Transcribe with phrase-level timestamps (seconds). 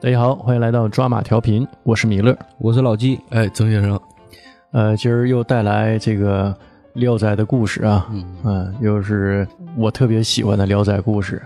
[0.00, 2.36] 大家好，欢迎来到抓马调频，我是米勒。
[2.58, 4.00] 我是老纪，哎，曾先生，
[4.70, 6.54] 呃，今儿又带来这个
[7.00, 8.06] 《聊斋》的故事啊，
[8.44, 9.44] 嗯、又是
[9.76, 11.42] 我特别喜欢的《聊斋》故事。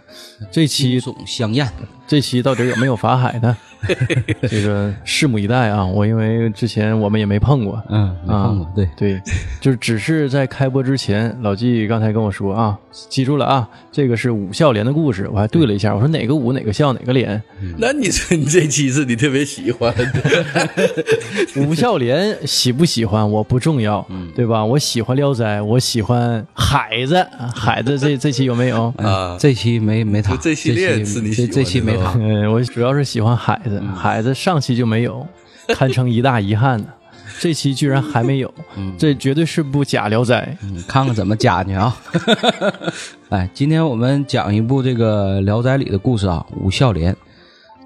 [0.50, 1.66] 这期惊悚香艳，
[2.06, 3.56] 这期到底有没有法海呢？
[4.48, 5.84] 这个拭目以待啊！
[5.84, 9.20] 我因为之前我们也没碰过，嗯，没碰过，对，对，
[9.60, 12.78] 就是只是在开播之前，老纪刚才跟我说啊，
[13.08, 17.40] 记住了啊，这个是武孝廉的故事，我还对了一下，我说哪个武哪个孝哪个廉，
[17.78, 20.04] 那你说你这期是你特别喜欢的，
[21.66, 24.64] 武孝廉喜不喜欢我不重要，嗯对吧？
[24.64, 27.24] 我喜欢《聊斋》，我喜欢海子，
[27.54, 28.92] 海子这这期有没有？
[28.98, 29.36] 啊？
[29.38, 35.26] 这期没没他，这系列这是你喜欢的期这这期没他，嗯，我主要是喜欢海子，嗯海子上期就没有，
[35.68, 36.86] 堪称一大遗憾呢。
[37.40, 38.52] 这期居然还没有，
[38.98, 40.56] 这绝对是部假《聊斋》。
[40.66, 41.96] 嗯看看怎么假去啊！
[43.30, 47.16] 哎，今天我们讲一部这个《聊斋》里的故事啊，武孝廉。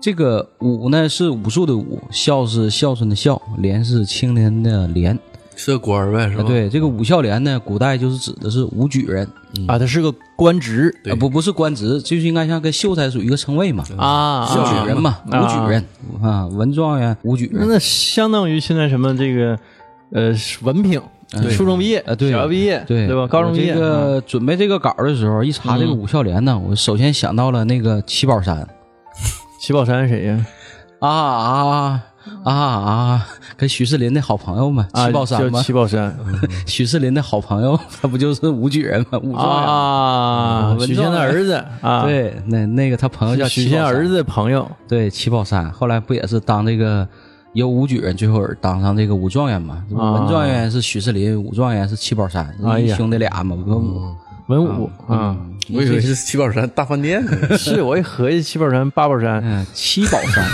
[0.01, 5.19] 这个武呢是武术的武，孝是孝顺的孝，廉是青年的廉。
[5.57, 6.45] 是个官儿呗，是吧？
[6.45, 9.27] 啊，对，这个武孝廉呢，古代就是指的是武举人，
[9.67, 10.95] 啊，他是个官职。
[11.11, 15.43] 啊，不不是官职，就是应该像跟秀才属于一个称谓嘛，啊，武举人嘛，啊。
[15.43, 15.85] 武举人
[16.23, 17.67] 啊，文状元、武举人。
[17.67, 19.59] 那相当于现在什么这个
[20.13, 21.01] 呃文凭，
[21.51, 22.31] 初中毕业啊对。
[22.31, 23.07] 小学毕业，对。
[23.07, 23.27] 对吧？
[23.27, 23.73] 高中毕业。
[23.73, 28.69] 这个准备这个稿的时候，一查这个武孝廉呢，我首先想到了那个七宝山。
[29.59, 30.47] 七宝山谁呀？
[31.01, 32.05] 啊啊
[32.45, 36.17] 啊啊，跟徐世林的好朋友嘛，啊，七宝山嘛七，宝山
[36.67, 39.19] 许世林的好朋友， 他不就是武举人吗？
[39.23, 39.69] 武状元。
[39.69, 47.07] 啊，文许仙的儿子 啊，，对，那那个他朋友叫许仙儿子的朋友对，七宝山后来不也是当这个
[47.53, 49.85] 由武举人最后当上这个武状元嘛？
[49.97, 52.55] 啊文状元是许世林，武状元是七宝山，
[52.97, 53.57] 兄弟俩嘛，
[54.47, 54.91] 文武。
[55.09, 55.37] 啊，
[55.73, 57.33] 我以为是七宝山大饭店呢。
[57.59, 60.45] 是我一合计七宝山八宝山，嗯，七宝山，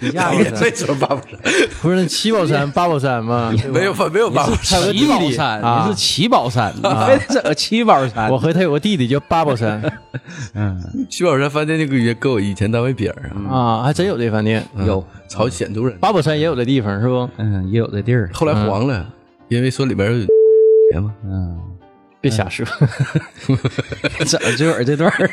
[0.00, 1.38] 一下子这说八宝山
[1.80, 3.52] 不是那七宝山八宝山吗？
[3.72, 8.30] 没有没有八宝山，还有个七宝弟弟山，啊你是七宝山， 你非得整个七宝山。
[8.30, 9.82] 我和他有个弟弟叫八宝山
[10.54, 14.64] 嗯，七宝山饭店那个也搁我以前单位边上，啊，还真有这饭店。
[14.86, 17.28] 有，朝鲜族人，八宝山也有这地方是不？
[17.38, 18.30] 嗯，也有这地儿。
[18.32, 19.04] 后来黄了，
[19.48, 20.26] 因为说里边有
[20.92, 21.12] 人嘛。
[21.24, 21.58] 嗯，
[22.22, 22.64] 别瞎说，
[24.24, 25.30] 整这会儿这段儿，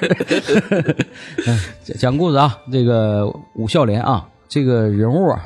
[1.45, 5.45] 嗯 讲讲故事啊，这个武孝廉啊，这个人物啊，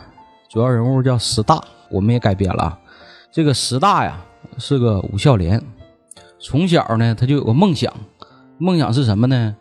[0.49, 1.61] 主要人物叫石大，
[1.91, 2.79] 我们也改编了啊。
[3.29, 4.17] 这个石大呀
[4.57, 5.61] 是个武孝廉，
[6.39, 7.93] 从小呢他就有个梦想，
[8.57, 9.53] 梦想是什么呢？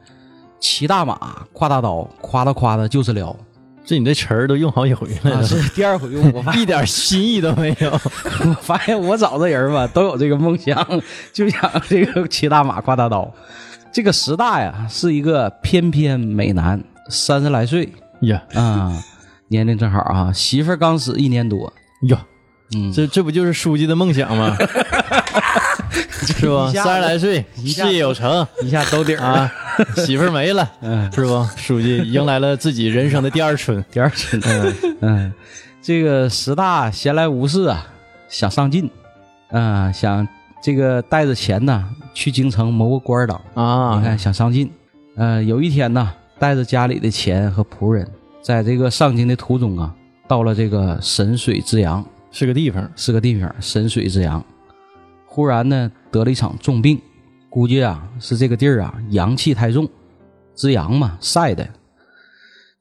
[0.60, 3.37] 骑大马，挎大刀，夸哒夸哒就是撩。
[3.84, 7.91] 这你这词儿都用好几回了，啊，是第二回用，我发 一点新意都没有。
[8.47, 10.87] 我发现我找的人吧，都有这个梦想，
[11.32, 13.32] 就想这个骑大马挎大刀。
[13.93, 18.93] 这个石大呀，是一个翩翩美男，三十来岁呀啊，
[19.48, 21.70] 年龄正好啊，媳妇儿刚死一年多，
[22.09, 22.25] 呀，
[22.75, 24.56] 嗯，这这不就是书记的梦想吗？
[26.10, 26.69] 是不？
[26.70, 29.53] 三十来岁，下事业有成一下兜底儿啊，
[30.04, 31.47] 媳妇儿没了，嗯，是不？
[31.56, 33.84] 书记迎来了自己人生的第二春。
[33.91, 35.32] 第二春，嗯嗯，
[35.82, 37.86] 这个十大闲来无事啊，
[38.28, 38.91] 想上进，
[39.50, 40.26] 啊，想
[40.62, 43.41] 这个带着钱呢去京城谋个官儿当。
[43.54, 44.70] 啊，你看想上进，
[45.16, 48.08] 呃，有一天呢，带着家里的钱和仆人，
[48.42, 49.92] 在这个上京的途中啊，
[50.28, 54.42] 到了这个神水之阳，是个地方，是个地方，神水之阳。
[55.34, 57.00] 忽然呢，得了一场重病，
[57.48, 59.88] 估计啊是这个地儿啊阳气太重，
[60.54, 61.66] 滋阳嘛晒的。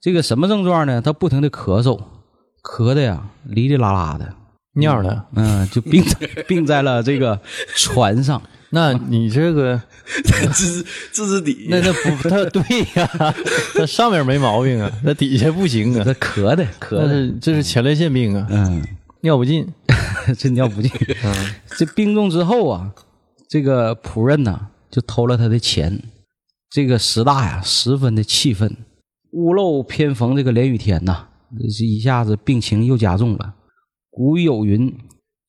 [0.02, 1.02] 这个什么症状呢？
[1.02, 1.98] 他不停的咳嗽，
[2.62, 4.34] 咳的呀哩哩啦啦的，
[4.74, 5.24] 尿的。
[5.34, 7.40] 嗯，就病在病在了这个
[7.74, 8.42] 船上。
[8.72, 9.82] 那你这个，
[10.52, 12.62] 自自知底，那那不，他对
[12.96, 13.34] 呀，
[13.76, 18.86] 他上面没毛病啊，那底下不行啊他，咳的咳的，那是这是前列腺病啊，嗯。
[19.24, 19.68] 尿不尽。
[20.38, 20.92] 这尿不尽。
[21.24, 22.94] 嗯这病重之后啊，
[23.50, 26.02] 这个仆人呐就偷了他的钱。
[26.70, 28.78] 这个石大呀十分的气愤，
[29.32, 31.28] 屋漏偏逢这个连雨天呐，
[31.78, 33.56] 这一下子病情又加重了。
[34.10, 34.94] 古语有云：“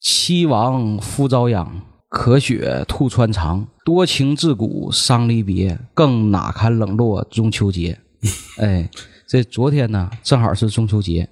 [0.02, 1.80] 妻亡夫遭殃，
[2.10, 8.00] 咳血吐穿肠，多情自古伤离别，更哪堪冷落中秋节。
[8.58, 8.90] ”哎，
[9.28, 11.28] 这昨天呢正好是中秋节，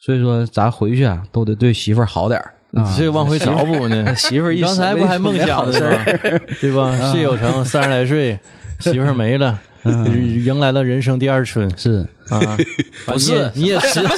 [0.00, 2.94] 所以说咱回去啊都得对媳妇儿好点儿啊。
[2.96, 4.14] 这往回找补呢。
[4.16, 6.42] 媳妇儿一刚才不还梦想的事？
[6.60, 6.96] 对吧？
[7.10, 8.38] 事业有成，三十来岁，
[8.80, 12.38] 媳妇儿没了， 迎来了人生第二春是啊！
[13.06, 14.10] 不是你也是什么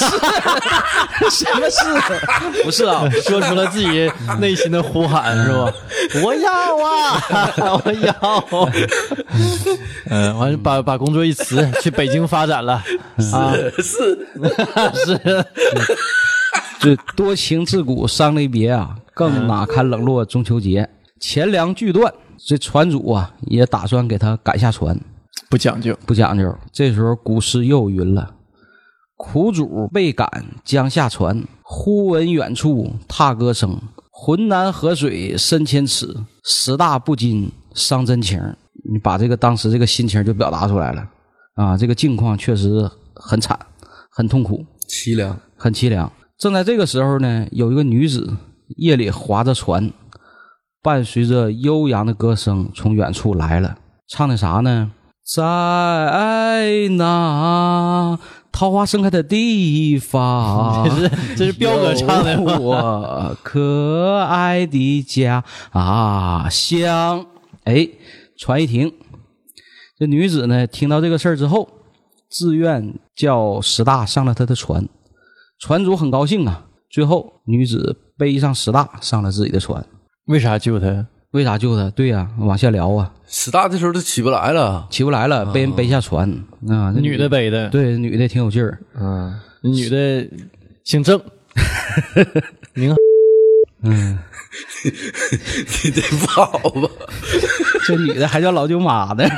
[1.71, 2.63] 是？
[2.65, 5.73] 不是啊，说出了自己内心的呼喊，是吧？
[6.23, 6.53] 我要
[6.85, 7.23] 啊，
[7.85, 8.69] 我要。
[10.11, 12.75] 嗯，完了把把工作一辞，去北京发展了
[13.33, 13.55] 啊！
[13.79, 13.83] 是
[15.05, 15.45] 是，
[16.83, 20.91] 这多情自古伤离别啊，更哪堪冷落中秋节？
[21.21, 25.01] 钱粮俱断，这船主啊也打算给他赶下船，
[25.49, 25.97] 不讲究。
[26.05, 26.53] 不讲究。
[26.73, 28.35] 这时候古诗又云了
[29.17, 30.29] ：“苦主被赶
[30.65, 33.81] 将下船，忽闻远处踏歌声。
[34.11, 36.13] 浑南河水深千尺，
[36.43, 38.43] 石大不禁伤真情。”
[38.91, 41.09] 你把这个当时这个心情就表达出来了
[41.55, 41.77] 啊！
[41.77, 43.57] 这个境况确实很惨，
[44.11, 44.67] 很痛苦。
[44.89, 45.39] 凄凉。
[45.57, 46.11] 很凄凉。
[46.43, 48.37] 正在这个时候呢，有一个女子
[48.77, 49.93] 夜里划着船，
[50.83, 53.79] 伴随着悠扬的歌声从远处来了，
[54.09, 54.91] 唱的啥呢？
[55.25, 58.19] 在那
[58.51, 62.41] 桃花盛开的地方， 这是这是彪哥唱的？
[62.41, 67.25] 我可爱的家啊乡。
[67.63, 67.89] 哎，
[68.37, 68.93] 船一停，
[69.97, 71.69] 这女子呢听到这个事儿之后，
[72.29, 74.89] 自愿叫石大上了他的船。
[75.63, 76.67] 船主很高兴啊。
[76.91, 79.83] 最后，女子背上石大上了自己的船。
[80.27, 81.07] 为啥救他？
[81.31, 81.89] 为啥救他？
[81.91, 86.29] 对呀、往下聊啊，师大这时候都起不来了，起不来了，被人背下船
[86.69, 86.93] 啊。
[86.93, 87.69] 这女的背的。
[87.69, 88.77] 对，女的挺有劲儿。
[88.99, 90.29] 嗯，女的
[90.83, 91.21] 姓郑，
[92.75, 92.93] 名
[93.85, 94.19] 嗯，
[95.85, 96.89] 你得跑吧？
[97.87, 99.25] 这女的还叫老舅妈呢，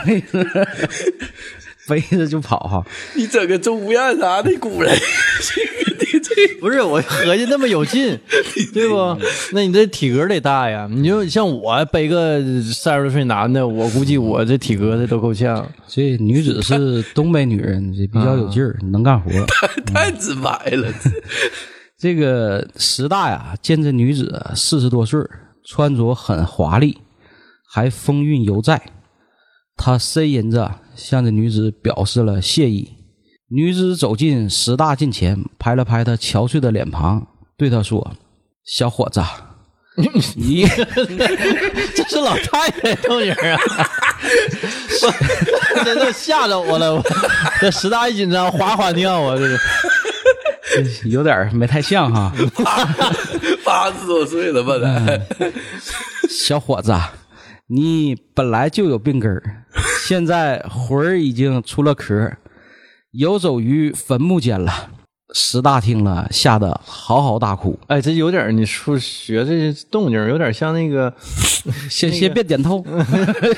[1.88, 2.84] 背着就跑哈。
[3.14, 8.19] 你整个钟无艳啥的古人， 你这不是我合计那么有劲，
[8.72, 9.19] 对不？
[9.52, 10.88] 那你这体格得大呀！
[10.90, 15.66] 你就像我背个三十多岁男的，我估计我这体格子都够呛。
[15.86, 19.30] 这女子是东北女人，这比较有劲儿，能干活。
[19.87, 20.92] 太直白了。
[21.98, 25.20] 这个石大呀，见这女子四十多岁，
[25.66, 26.98] 穿着很华丽，
[27.70, 28.80] 还风韵犹在。
[29.76, 32.91] 他呻吟着向这女子表示了谢意。
[33.49, 37.25] 女子走进石大近前，拍了拍他憔悴的脸庞，
[37.56, 38.12] 对他说
[38.64, 39.23] ：“小伙子，
[40.35, 40.67] 你
[41.94, 43.61] 这是老太太动静啊！
[45.76, 47.05] 我真的吓着我了，我
[47.61, 49.37] 这石大一紧张，哗哗尿啊！
[49.37, 52.32] 这是有点儿没太像哈。
[53.62, 54.79] 八十多岁了吧？
[54.79, 55.52] 咱
[56.29, 56.93] 小伙子，
[57.69, 59.64] 你本来就有病根儿，
[60.06, 62.32] 现在魂儿已经出了壳，
[63.12, 64.90] 游走于坟墓间了。
[65.37, 67.76] 石大听了，吓得嚎嚎大哭。
[67.88, 71.12] 哎，这有点你说学这动静，有点像那个，
[71.90, 72.84] 先先别点头，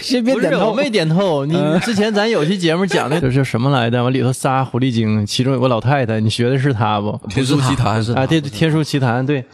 [0.01, 0.71] 先别点头。
[0.71, 1.45] 我没点头。
[1.45, 4.03] 你之前咱有期节目讲的就是什么来的？
[4.03, 7.21] 完里头仨狐狸精，其中有个老太太，你学的是她不？
[7.29, 9.45] 天书奇谭是啊，对，《天书奇谭》对。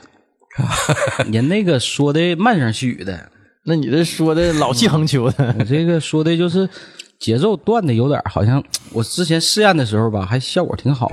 [1.33, 3.31] 人那个说的慢声细语的，
[3.65, 6.69] 那你这说的老气横秋的，我这个说的就是
[7.19, 8.63] 节奏断的有点儿好像。
[8.95, 11.11] 我之前试验的时候吧，还效果挺好。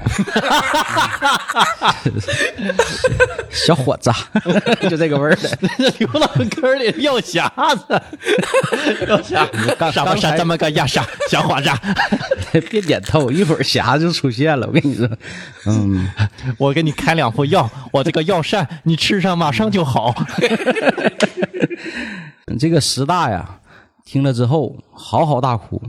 [3.50, 4.12] 小伙子，
[4.90, 5.50] 就这个味儿的。
[5.78, 8.02] 这刘老根里药匣子，
[9.08, 11.70] 药匣子什么刚才啥这么个呀啥小伙子，
[12.70, 14.68] 别点头，一会儿匣子就出现了。
[14.68, 15.08] 我跟你说，
[15.68, 16.10] 嗯，
[16.58, 20.14] 我给你开两副药，我这个药膳你吃上马上就好。
[22.58, 23.60] 这个石大呀，
[24.06, 25.82] 听了之后嚎嚎大哭。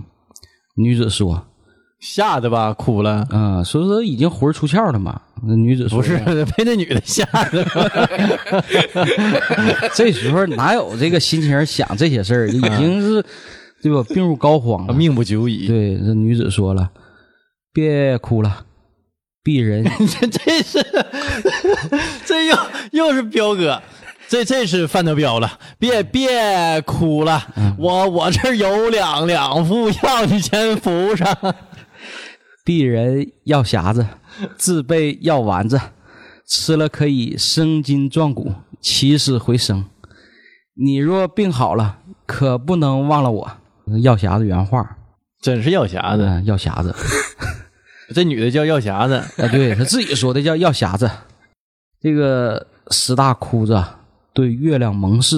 [0.77, 1.47] 女子说
[2.01, 3.27] 吓得吧，哭了：“。
[3.31, 6.19] 嗯，说说已经魂出窍了嘛。”那女子说不是
[6.57, 7.89] 被那女的吓的吗？
[9.95, 12.49] 这时候哪有这个心情想这些事儿？
[12.51, 13.25] 已经是
[13.83, 14.03] 对吧？
[14.15, 14.95] 病入膏肓了。
[14.95, 15.67] 命不久矣。
[15.67, 16.91] 对，这女子说了
[17.73, 18.65] ：“别哭了，
[19.45, 20.79] 鄙人这 这是
[22.27, 22.57] 这又
[22.93, 23.81] 又是彪哥，
[24.31, 25.59] 这这是范德彪了。
[25.77, 31.37] 别别哭了，我我这儿有两两副药，你先服上。
[32.65, 34.07] 鄙人药匣子，
[34.57, 35.81] 自备药丸子，
[36.47, 39.85] 吃了可以生筋壮骨，起死回生。
[40.75, 43.51] 你若病好了，可不能忘了我。”
[44.05, 44.97] 药匣子原话，
[45.43, 46.95] 真是药匣子，嗯，药匣子。
[48.15, 49.15] 这女的叫药匣子。
[49.43, 51.11] 啊，对她自己说的叫药匣子。
[52.01, 53.99] 这个十大哭着
[54.33, 55.37] 对月亮盟誓，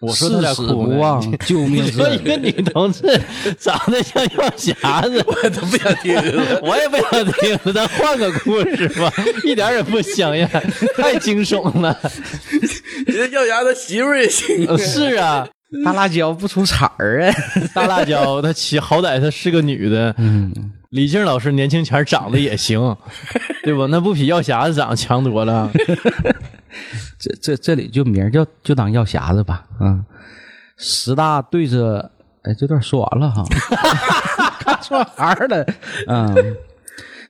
[0.00, 2.36] 我说他俩誓死哭呢不忘救命之说一个。
[2.36, 3.02] 女同志
[3.58, 6.60] 长得像药匣子， 我都不想听了。
[6.62, 9.12] 我也不想听，咱换个故事吧，
[9.44, 10.48] 一点也不香艳，
[10.96, 11.98] 太惊悚了。
[13.06, 14.76] 你这药匣子媳妇儿也行啊。
[14.76, 15.46] 是啊，
[15.84, 17.34] 大辣椒不出彩儿啊。
[17.74, 20.14] 大辣椒，她其好歹她是个女的。
[20.18, 20.52] 嗯，
[20.90, 22.96] 李静老师年轻前长得也行，
[23.62, 23.86] 对吧？
[23.90, 25.70] 那不比药匣子长得强多了？
[27.26, 29.64] 这这这里就名儿叫就当药匣子吧。
[29.80, 30.04] 嗯，
[30.76, 32.10] 十大对着，
[32.42, 33.44] 哎，这段说完了哈，
[34.60, 35.66] 看错行儿了。
[36.06, 36.34] 嗯，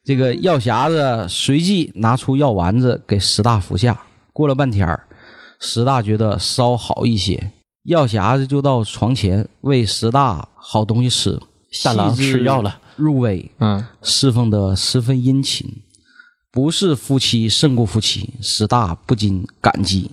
[0.04, 3.98] 这个药匣子随即拿出药丸子给十大服下。
[4.32, 5.04] 过了半天儿，
[5.60, 7.52] 石大觉得稍好一些，
[7.84, 11.40] 药匣子就到床前喂十大好东西吃。
[11.84, 15.68] 大郎吃药了，入微，嗯，侍奉的十分殷勤，
[16.56, 20.10] 不是夫妻胜过夫妻，师大不禁感激。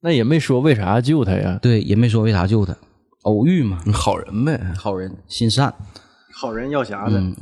[0.00, 1.56] 那也没说为啥救他呀？
[1.62, 2.76] 对，也没说为啥救他，
[3.22, 5.72] 偶遇嘛，好人呗，好人心善。
[6.34, 7.36] 好人药匣子，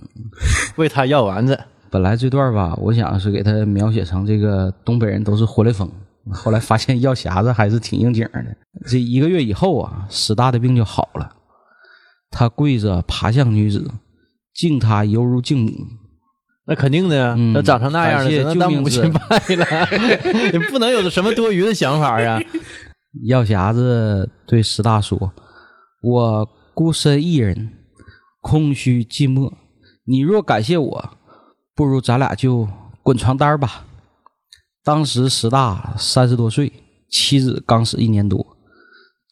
[0.77, 1.59] 为他药丸子。
[1.89, 5.91] 本来这段吧，我想是给他描写成这个东北人都是活雷锋，
[6.31, 8.45] 后来发现药匣子还是挺应景的。
[8.87, 11.37] 这一个月以后啊，石大的病就好了，
[12.31, 13.91] 他跪着爬向女子，
[14.53, 15.73] 敬她犹如敬母。
[16.71, 19.89] 那肯定的呀，嗯他长成那样了，感谢只能当母亲救命之拜了，
[20.53, 22.41] 你不能有什么多余的想法呀。
[23.27, 25.33] 药匣子对石大说
[26.01, 27.73] ：“我孤身一人，
[28.41, 29.53] 空虚寂寞。
[30.05, 31.11] 你若感谢我，
[31.75, 32.69] 不如咱俩就
[33.03, 33.85] 滚床单吧。”
[34.85, 36.73] 当时石大三十多岁，
[37.11, 38.57] 妻子刚死一年多，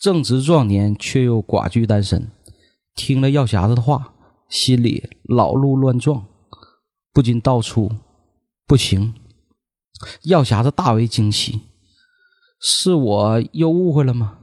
[0.01, 2.27] 正值壮年，却又寡居单身。
[2.97, 4.13] 听了药匣子的话，
[4.49, 6.25] 心里老路乱撞，
[7.19, 7.91] 不禁道出
[8.65, 9.13] ：“不行。”
[10.23, 11.63] 药匣子大为惊奇。
[12.61, 14.39] 是我又误会了吗？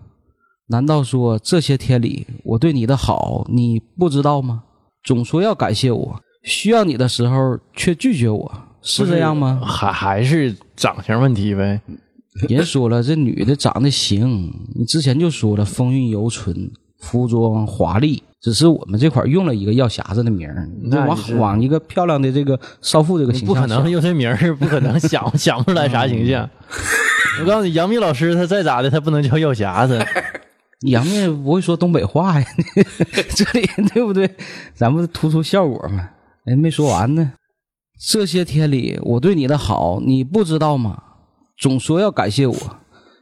[0.68, 4.66] 难道说这些天里我对你的好你不知道吗？
[5.06, 9.62] 总说要感谢我，需要你的时候却拒绝我，是这样吗？
[9.64, 11.80] 还还是长相问题呗。
[12.50, 26.50] 人说了，这女的长得行，你之前就说了风韵犹存，服装华丽，只是我们这块用了一个药匣子的名儿，你就往往一个漂亮的这个少妇这个形象不可能用这名儿， 不可能想想不出来啥形象。
[27.42, 30.06] 我告诉你，杨幂老师她再咋的，她不能叫药匣子。
[30.88, 32.46] 杨幂不会说东北话呀，
[33.36, 34.30] 这里对不对？
[34.74, 36.10] 咱们突出效果嘛。
[36.46, 37.32] 哎，没说完呢。
[37.98, 41.02] 这些天里，我对你的好，你不知道吗？
[41.58, 42.56] 总说要感谢我，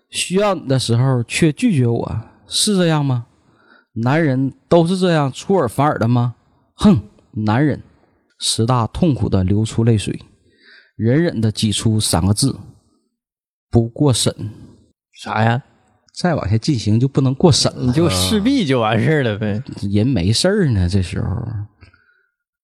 [0.09, 3.27] 需要你的时候却拒绝我，是这样吗？
[3.93, 6.35] 男人都是这样出尔反尔的吗？
[6.75, 7.81] 哼，男人！
[8.39, 10.19] 石大痛苦的流出泪水，
[10.95, 12.57] 忍忍的挤出三个字：
[13.69, 14.35] 不过审。
[15.11, 15.61] 啥呀？
[16.13, 17.85] 再往下进行就不能过审了。
[17.85, 19.63] 你就势必就完事儿了呗。
[19.81, 21.27] 人没事儿呢，这时候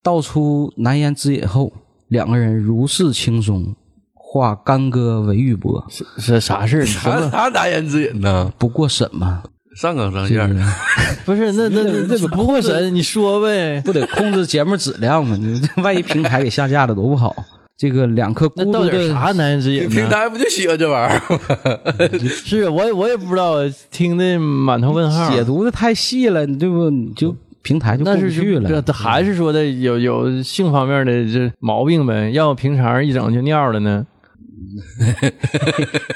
[0.03, 1.71] 道出难言之隐后，
[2.09, 3.75] 两个人如释轻松，
[4.13, 5.83] 化干戈为玉帛，
[6.19, 6.85] 是啥事儿？
[6.85, 7.29] 啥？
[7.29, 8.51] 啥难言之隐呢？
[8.57, 9.43] 不过审嘛，
[9.79, 10.61] 上纲上线的
[11.23, 13.81] 不是那那那那不过审，你说呗。
[13.85, 15.37] 不得控制节目质量吗？
[15.39, 17.33] 你 这万一平台给下架了多不好。
[17.77, 20.09] 这个两颗孤独的啥难言之隐平？
[20.09, 22.19] 台不就喜欢这玩意儿吗？
[22.27, 23.55] 是我也我也不知道，
[23.89, 25.31] 听的满头问号。
[25.31, 26.89] 解读的太细了，你对不？
[26.89, 28.81] 你就平台就过不去了。
[28.81, 32.31] 这还是说的有有性方面的这毛病呗？
[32.31, 34.05] 要平常一整就尿了呢？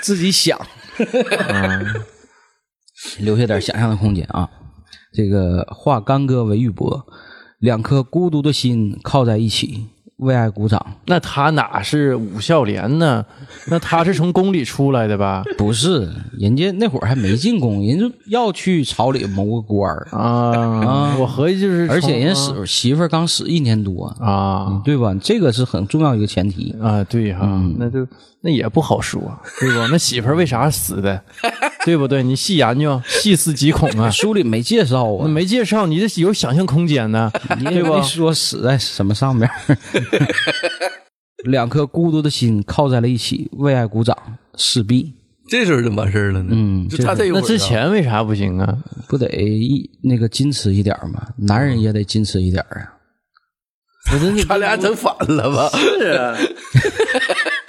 [0.02, 0.60] 自己想，
[3.20, 4.50] 留下点想象的空间啊。
[5.12, 7.04] 这个化干戈为玉帛，
[7.60, 9.86] 两颗孤独的心靠在一起，
[10.18, 10.84] 为爱鼓掌。
[11.06, 13.24] 那他哪是武孝廉呢？
[13.68, 15.44] 那他是从宫里出来的吧？
[15.56, 25.14] 不是，人家那会儿还没进宫，人家要去朝里谋个官儿，啊，我合计就是，而且人死媳妇儿刚死一年多，啊对吧？
[25.22, 26.76] 这个是很重要一个前提。
[26.82, 27.46] 啊，对哈，
[27.78, 28.08] 那就
[28.46, 29.22] 那也不好说，
[29.60, 29.88] 对不？
[29.88, 31.24] 那媳妇儿为啥死的？
[31.86, 32.22] 对不对？
[32.22, 34.10] 你细研究，细思极恐啊！
[34.12, 37.32] 书里没介绍啊，没介绍，你这有想象空间呢，
[37.64, 38.02] 对吧？
[38.02, 39.50] 说死在什么上面。
[41.46, 44.18] 两颗孤独的心靠在了一起，为爱鼓掌，
[44.58, 45.14] 势必
[45.50, 46.50] 这时候就完事儿了呢。
[46.52, 47.42] 嗯就差这一会儿啊。
[47.42, 48.78] 那之前为啥不行啊？
[49.08, 51.28] 不得一那个矜持一点吗？
[51.38, 52.92] 男人也得矜持一点啊。
[54.12, 55.70] 我真是他俩整反了吧？
[55.78, 56.36] 是啊，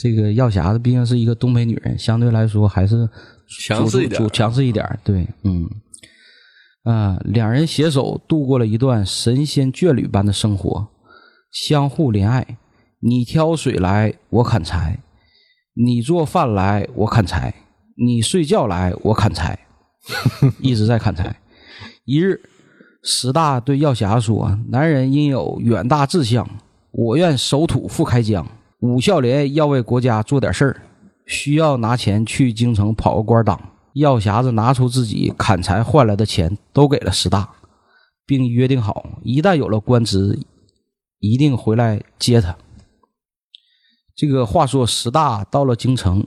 [0.00, 3.08] 这个药匣子毕竟是一个东北女人，相对来说还是
[3.60, 4.98] 强势一点强势一点。
[5.04, 5.68] 对，嗯，
[6.84, 10.88] 啊，两人携手度过了一段神仙眷侣般的生活，
[11.50, 12.58] 相互怜爱。
[13.00, 14.98] 你挑水来，我砍柴；
[15.74, 17.52] 你做饭来，我砍柴；
[17.96, 19.58] 你睡觉来，我砍柴，
[20.62, 21.36] 一直在砍柴。
[22.04, 22.40] 一日，
[23.02, 26.48] 石大对药匣说：“男人应有远大志向，
[26.92, 28.46] 我愿守土复开疆。
[28.82, 30.82] 武孝廉要为国家做点事儿，
[31.24, 33.58] 需要拿钱去京城跑个官当。
[33.92, 37.48] 药匣子拿出自己砍柴换来的钱，都给了石大，
[38.26, 40.36] 并约定好，一旦有了官职，
[41.20, 42.56] 一定回来接他。
[44.16, 46.26] 这个话说，石大到了京城，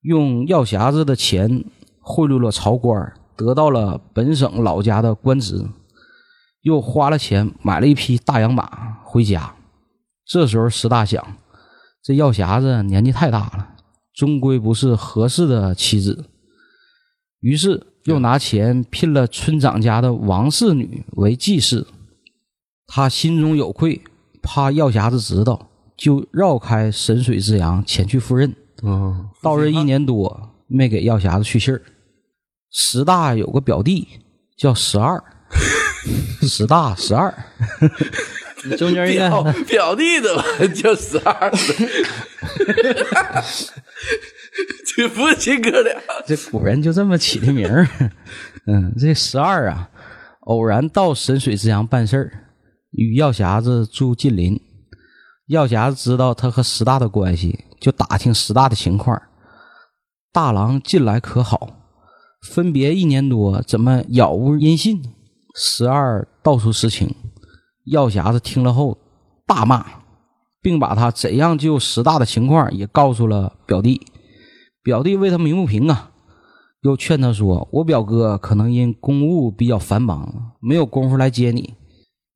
[0.00, 1.64] 用药匣子的钱
[2.00, 5.64] 贿赂了曹官，得到了本省老家的官职，
[6.62, 9.54] 又花了钱买了一匹大洋马回家。
[10.26, 11.24] 这时候，石大想，
[12.08, 13.68] 这药匣子年纪太大了，
[14.14, 16.24] 终归不是合适的妻子。
[17.40, 21.86] 于是又拿钱聘了村长家的王氏女为继室。
[22.86, 24.00] 他心中有愧，
[24.40, 28.56] 怕药匣子知道，就绕开神水之阳前去赴任。
[28.82, 31.82] 嗯，到任一年多，没给药匣子去信儿。
[32.70, 34.08] 石大有个表弟
[34.56, 35.22] 叫十二，
[36.40, 37.34] 十大十二，
[38.76, 40.42] 中间应该表表弟的吧，
[40.74, 41.58] 就十二呢？
[44.96, 45.94] 这不是亲哥俩？
[46.26, 47.86] 这古人就这么起的名儿。
[48.66, 49.88] 嗯，这十二啊，
[50.40, 52.32] 偶然到神水之阳办事儿，
[52.90, 54.60] 与药匣子住近邻。
[55.46, 59.20] 药匣子知道他和石大的关系，就打听石大的情况。
[60.32, 61.74] 大郎近来可好？
[62.52, 65.02] 分别一年多，怎么杳无音信？
[65.54, 67.14] 十二道出实情。
[67.90, 68.98] 药匣子听了后
[69.46, 69.84] 大骂，
[70.60, 74.00] 并把他怎样救石大的情况也告诉了表弟。
[74.82, 76.10] 表弟为他鸣不平啊，
[76.82, 81.74] 又劝他说：“我表哥可能因公务比较繁忙，没有功夫来接你。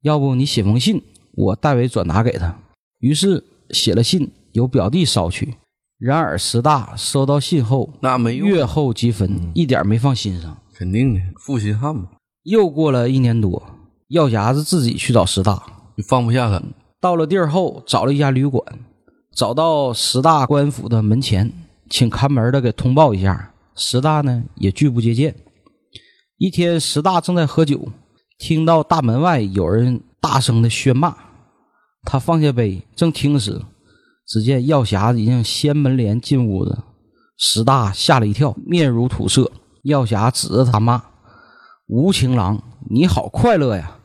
[0.03, 1.03] 要不你写封信，
[1.35, 2.59] 我代为转达给他。”
[3.01, 5.55] 于是写了信，由表弟捎去。
[5.99, 10.59] 然而石大收到信后，那没用，阅后即焚，一点没放心上。
[10.75, 12.09] 肯定的，负心汉嘛，
[12.43, 13.63] 又过了一年多，
[14.13, 15.63] 药匣子自己去找石大，
[15.97, 16.63] 你放不下他。
[17.01, 18.63] 到了地儿后，找了一家旅馆，
[19.35, 21.51] 找到石大官府的门前，
[21.89, 23.55] 请看门的给通报一下。
[23.75, 25.35] 石大呢也拒不接见。
[26.37, 27.89] 一天，石大正在喝酒，
[28.39, 31.17] 听到大门外有人大声的喧骂，
[32.03, 33.63] 他放下杯，正听时，
[34.29, 36.79] 只见药匣子已经掀门帘进屋子。
[37.39, 39.51] 石大吓了一跳，面如土色。
[39.85, 41.03] 药匣指着他骂
[41.89, 43.97] ：“无情郎，你好快乐呀！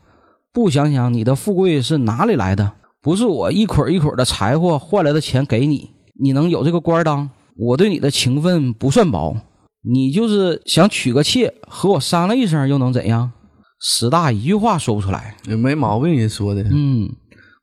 [0.52, 2.72] 不想想你的富贵是哪里来的？
[3.00, 5.90] 不是我一捆一捆的柴火换来的钱给你，
[6.20, 7.30] 你能有这个官当？
[7.56, 9.36] 我对你的情分不算薄，
[9.82, 13.32] 你就是想娶个妾，和我商量一声又能怎样？”
[13.80, 15.36] 石大一句话说不出来。
[15.46, 16.62] 也没毛病，人说的。
[16.64, 17.08] 嗯，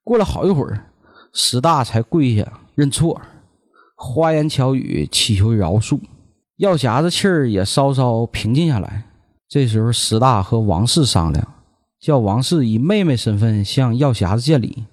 [0.04, 0.92] 过了好一会儿，
[1.34, 3.22] 石大才跪下认错，
[3.98, 6.00] 花言巧语祈求饶恕。
[6.58, 9.04] 药匣子气儿也稍稍平静下来。
[9.50, 11.46] 这时候，石大和王氏商量，
[12.06, 14.84] 叫王氏以妹妹身份向药匣子见礼。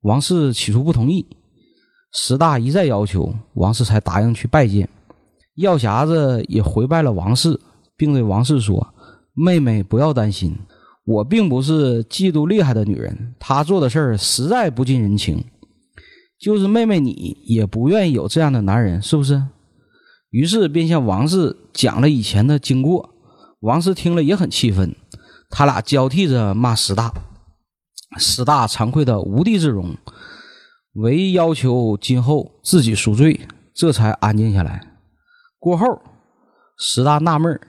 [0.00, 1.24] 王氏起初不同意，
[2.12, 4.88] 石大一再要求，王氏才答应去拜见。
[5.54, 7.60] 药匣子也回拜了王氏，
[7.96, 8.84] 并对王氏说
[9.32, 10.56] ：“妹妹不要担心，
[11.04, 15.44] 我并不是嫉妒厉害的女人，她做的事儿实在不近人情。
[16.40, 19.40] 就是妹妹你也不愿意有这样的男人，是不是？”
[20.30, 23.10] 于是便向王氏讲了以前的经过。
[23.60, 24.94] 王氏听了也很气愤，
[25.50, 27.12] 他俩交替着骂石大。
[28.18, 29.94] 石大惭愧的无地自容，
[30.94, 34.80] 唯要求今后自己赎罪，这才安静下来。
[35.58, 36.00] 过后，
[36.78, 37.60] 石大纳闷儿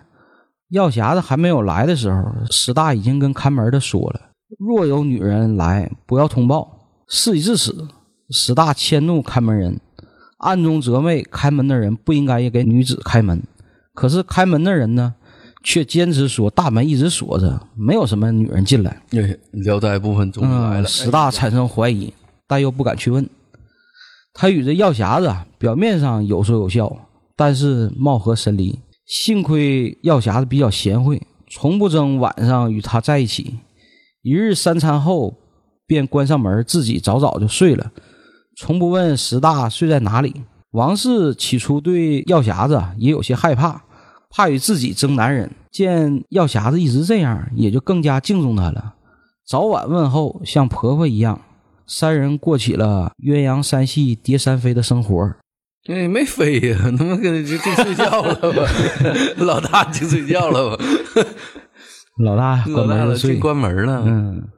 [0.70, 4.22] 药匣子还没有来的时候，石大已经跟看门的说了：
[4.60, 6.90] 若有女人来，不要通报。
[7.10, 7.88] 事已至此，
[8.30, 9.80] 石大迁怒看门人。
[10.38, 13.42] 暗中责备开门的人不应该也给女子开门，
[13.94, 15.16] 可是开门的人呢，
[15.68, 19.02] 却坚持说大门一直锁着，没有什么女人进来。
[19.12, 20.88] 哎，聊斋部分终于来嗯，了。
[20.88, 22.14] 石大产生怀疑，
[22.48, 23.30] 但又不敢去问。
[24.34, 26.90] 他与这药匣子啊表面上有说有笑，
[27.36, 28.80] 但是貌合神离。
[29.08, 33.60] 幸亏药匣子比较贤惠，从不争晚上与他在一起。
[34.22, 35.36] 一日三餐后，
[35.86, 37.92] 便关上门，自己早早就睡了。
[38.56, 40.34] 从不问石大睡在哪里。
[40.72, 43.84] 王氏起初对药匣子啊也有些害怕，
[44.30, 45.52] 怕与自己争男人。
[45.78, 48.96] 见药匣子一直这样，也就更加敬重他了。
[49.46, 51.40] 早晚问候，像婆婆一样，
[51.86, 55.36] 三人过起了鸳鸯三戏蝶三飞的生活。
[55.88, 58.63] 哎，没飞呀，他妈跟就净 睡觉了吧？
[59.38, 60.84] 老大净睡觉了吧？
[62.24, 63.36] 老大关门了，睡。
[63.36, 64.02] 关门了。
[64.04, 64.50] 嗯，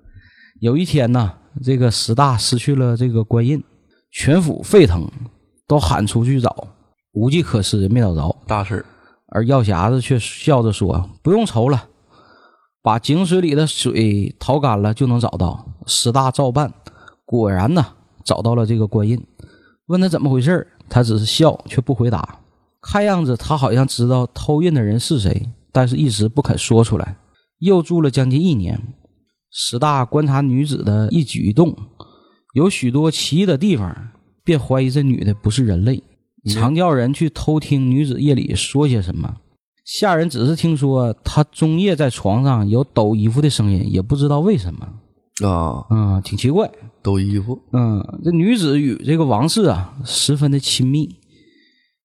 [0.62, 3.62] 有一天呢，这个石大失去了这个官印，
[4.10, 5.06] 全府沸腾，
[5.68, 6.68] 都喊出去找，
[7.12, 8.34] 无计可施，没找着。
[8.48, 8.86] 大事儿
[9.32, 11.88] 而药匣子却笑着说：“不用愁了，
[12.82, 16.74] 把井水里的水淘干了就能找到。”十大照办，
[17.26, 17.86] 果然呢
[18.24, 19.24] 找到了这个官印。
[19.88, 22.40] 问他怎么回事他只是笑，却不回答。
[22.82, 27.18] 看样子他好像知道偷印的人是谁，但是一直不肯说出来。
[27.60, 28.82] 又住了将近一年，
[29.52, 31.76] 十大观察女子的一举一动，
[32.54, 34.10] 有许多奇异的地方，
[34.44, 36.02] 便怀疑这女的不是人类，
[36.46, 39.38] 常叫人去偷听女子夜里说些什么。
[39.84, 44.88] 下人只是听说她中夜在床上有抖衣服的声音，也不知道为什么。
[45.48, 46.70] 啊，嗯，挺奇怪。
[47.02, 51.10] 抖衣服，嗯，这女子与这个王氏啊十分的亲密。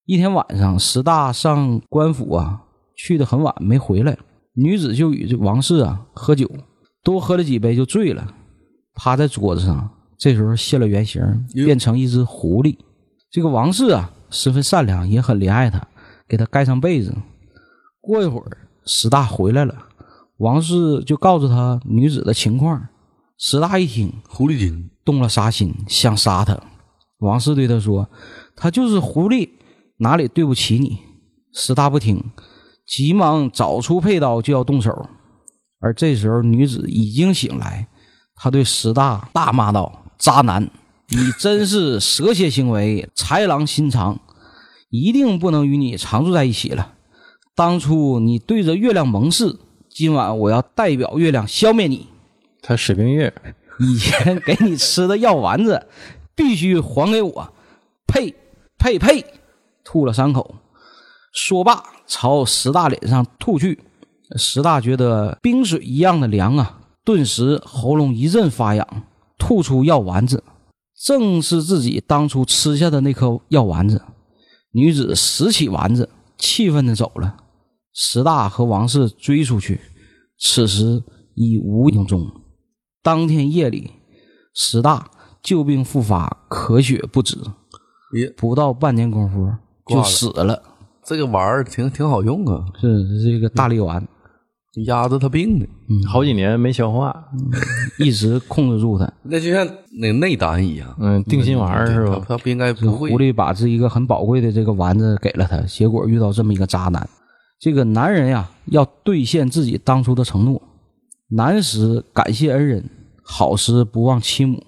[0.07, 2.63] 一天晚上，石大上官府啊，
[2.97, 4.17] 去的很晚，没回来。
[4.55, 6.49] 女子就与这王氏啊喝酒，
[7.03, 8.27] 多喝了几杯就醉了，
[8.95, 9.91] 趴在桌子上。
[10.17, 11.21] 这时候现了原形，
[11.53, 12.77] 变成一只狐狸。
[13.33, 15.87] 这个王氏啊十分善良，也很怜爱他，
[16.29, 17.15] 给他盖上被子。
[18.01, 19.75] 过一会儿，石大回来了，
[20.39, 22.89] 王氏就告诉他女子的情况。
[23.39, 26.59] 石大一听，狐狸精，动了杀心，想杀他。
[27.19, 28.09] 王氏对他说
[28.57, 29.49] ：“他就是狐狸，
[29.99, 30.99] 哪里对不起你？”
[31.55, 32.23] 石大不听，
[32.85, 35.09] 急忙找出佩刀就要动手。
[35.79, 37.87] 而这时候，女子已经醒来，
[38.35, 40.69] 她对石大大骂道：“渣男，
[41.09, 44.19] 你真是蛇蝎行为，豺狼心肠，
[44.97, 46.93] 一定不能与你常住在一起了。
[47.57, 49.57] 当初你对着月亮盟誓，
[49.91, 52.07] 今晚我要代表月亮消灭你。”
[52.63, 53.35] 他使冰月，
[53.81, 55.89] 以前给你吃的药丸子，
[56.37, 57.53] 必须还给我！
[58.07, 58.33] 呸
[58.79, 59.25] 呸呸！
[59.83, 60.55] 吐了三口，
[61.33, 63.81] 说罢朝石大脸上吐去。
[64.37, 68.87] 石大觉得冰水一样的凉啊，顿时喉咙一阵发痒，
[69.39, 70.45] 吐出药丸子，
[71.05, 74.01] 正是自己当初吃下的那颗药丸子。
[74.75, 77.37] 女子拾起丸子，气愤的走了。
[77.93, 79.81] 石大和王氏追出去，
[80.39, 81.01] 此时
[81.35, 82.29] 已无影踪。
[83.01, 83.93] 当天夜里，
[84.53, 85.09] 石大
[85.41, 87.39] 旧病复发，咳血不止，
[88.37, 89.53] 不到半年功夫
[89.87, 90.61] 就死了。
[91.05, 94.05] 这个丸儿挺挺好用啊，是是这个大力丸，
[94.83, 95.67] 压着他病的，
[96.07, 97.15] 好几年没消化，
[97.99, 99.11] 一直控制住他。
[99.23, 99.67] 那就像
[100.01, 102.17] 那内丹一样，嗯，定心丸儿是吧？
[102.21, 107.09] 他他不应该不会狐狸把这一个很宝贵的这个丸子给了他，结果遇到这么一个渣男。
[107.61, 110.61] 这个男人呀，要兑现自己当初的承诺，
[111.31, 112.91] 难时感谢恩人，
[113.23, 114.63] 好时不忘妻母。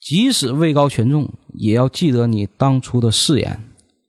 [0.00, 3.60] 即使位高权重，也要记得你当初的誓言。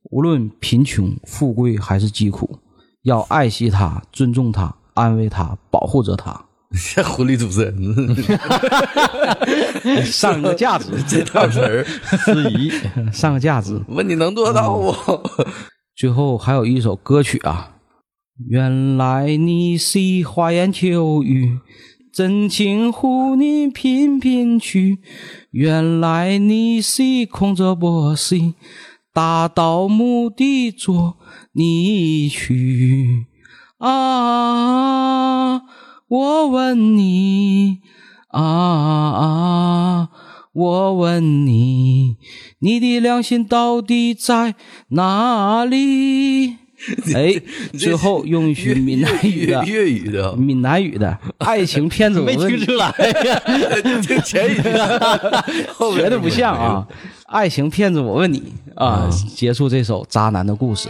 [0.10, 2.60] 无论贫穷、富贵还是疾苦，
[3.04, 7.76] 要爱惜他、尊重他、安慰他、保护着他，像狐狸主持人
[10.06, 12.72] 上个价值， 这套词儿，司仪，
[13.12, 13.82] 上个价值。
[13.88, 14.96] 问你能做到不？
[15.96, 17.76] 最后还有一首歌曲啊，
[18.50, 21.60] 原来你是花言巧语，
[22.14, 25.00] 真情护你频频去。
[25.52, 28.56] 原来你是空着波心，
[29.14, 31.18] 达到目的做
[31.54, 33.26] 你去
[33.82, 35.62] 啊！
[36.08, 37.80] 我问你
[38.28, 40.10] 啊，
[40.54, 42.18] 我问你，
[42.60, 44.56] 你的良心到底在
[44.90, 46.58] 哪里？
[47.16, 47.40] 哎，
[47.78, 53.42] 最后用一句闽南语的粤粤语的，闽南语的爱情骗子，我没问你听出来呀？
[54.02, 56.88] 这前语的， 不像啊！
[57.28, 59.10] 爱情骗子，我问你啊！
[59.36, 60.90] 结束这首渣男的故事。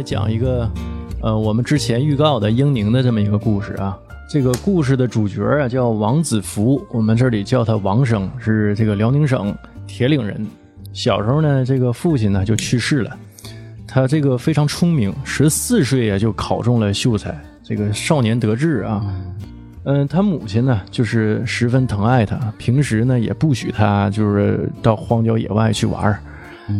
[0.00, 0.66] 来讲一个，
[1.20, 3.98] 呃，我们之前预告的英宁的这么一个故事啊。
[4.30, 9.54] 这个故事的主角啊叫王子福，我们这里叫他王生，是这个辽宁省
[9.86, 10.46] 铁岭人。
[10.94, 13.14] 小时候呢，这个父亲呢就去世了，
[13.86, 19.04] 他这个非常聪明，十四岁啊就考中了秀才，这个少年得志啊。
[19.84, 26.22] 嗯，他母亲呢就是十分疼爱他，平时呢也不许他就是到荒郊野外去玩儿。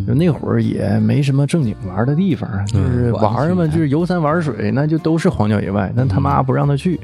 [0.07, 5.91] 就那会儿也没什么正经玩的地方，就是玩嘛，就是游山玩水，那就都是荒郊野外。
[5.95, 6.99] 但他妈不让他去，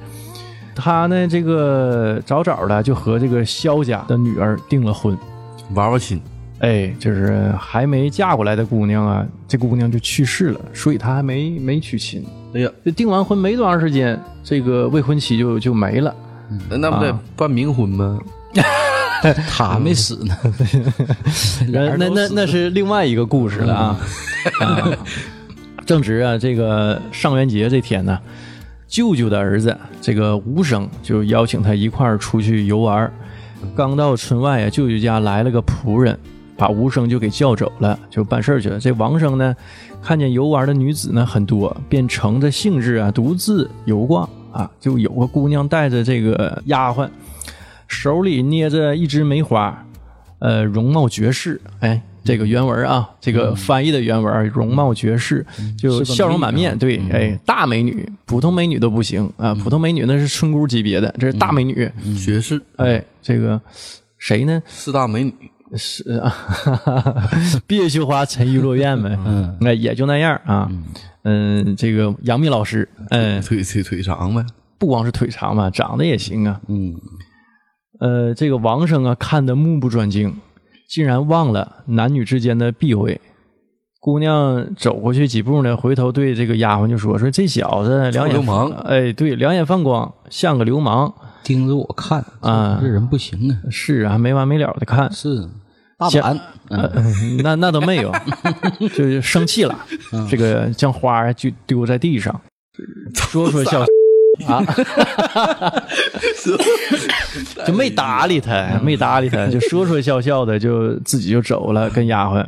[0.76, 5.18] 他呢这个早早的就和这个萧家的女儿订了婚。
[5.74, 6.22] 玩玩亲，
[6.60, 12.26] 哎，就是还没嫁过来的姑娘啊，这姑娘就去世了，所以他还没没娶亲。
[12.54, 16.16] 哎呀，这订完婚没多长时间，这个未婚妻就就没了。
[16.70, 18.18] 那不得办冥婚吗？
[19.48, 20.38] 他还没死呢。
[21.72, 24.00] 那那那那是另外一个故事了啊。
[24.62, 24.90] 啊
[25.86, 28.20] 正值啊，这个上元节这天呢，
[28.90, 33.14] 舅舅的儿子这个吴生就邀请他一块儿出去游玩儿。
[33.74, 36.20] 刚到村外啊，舅舅家来了个仆人，
[36.58, 38.78] 把吴生就给叫走了，就办事儿去了。
[38.78, 39.56] 这王生呢，
[40.04, 44.70] 看见游玩的女子呢很多，便乘着兴致啊，独自游逛啊。
[44.82, 47.08] 就有个姑娘带着这个丫鬟，
[47.88, 49.86] 手里捏着一枝梅花，
[50.40, 51.60] 呃，容貌绝世。
[51.80, 55.46] 哎，这个原文啊，这个翻译的原文，容貌绝世，
[55.78, 56.78] 就笑容满面。
[56.78, 61.90] 对，哎，大美女，普通美女都不行啊，普通美女那是村姑级别的，这是大美女。
[62.24, 63.60] 绝世哎，这个
[64.18, 64.62] 谁呢？
[64.66, 65.34] 四大美女，
[65.76, 66.36] 是啊，
[67.66, 69.18] 闭月羞花，沉鱼落雁呗。
[69.26, 70.70] 嗯，那也就那样啊。
[71.24, 74.46] 嗯，这个杨幂老师，嗯，腿腿腿长呗。
[74.78, 76.62] 不光是腿长嘛，长得也行啊。
[76.68, 76.96] 嗯，
[78.00, 80.36] 呃，这个王生啊，看得目不转睛，
[80.90, 83.20] 竟然忘了男女之间的避讳。
[84.00, 88.70] 姑娘走过去几步呢，回头对这个丫鬟就说：“说这小子两眼流氓。
[88.70, 91.14] 哎，对，两眼放光，像个流氓。
[91.44, 92.78] 盯着我看啊。
[92.82, 93.58] 这人不行啊。
[93.70, 95.12] 是啊，没完没了的看。
[95.12, 95.48] 是。
[97.42, 98.14] 那那都没有，
[98.80, 99.76] 就是生气了，
[100.30, 102.40] 这个将花就丢在地上，
[103.18, 103.84] 说说笑
[104.46, 104.64] 啊，
[107.66, 112.46] 就没搭理他，没搭理他，就说说笑笑的，就自己就走了，跟丫鬟。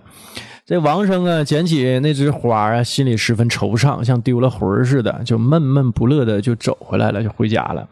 [0.66, 7.88] 这王生啊，捡起那枝花啊，心里十分惆怅，像丢了魂儿似的，就闷闷不乐的就走回来了，就回家了。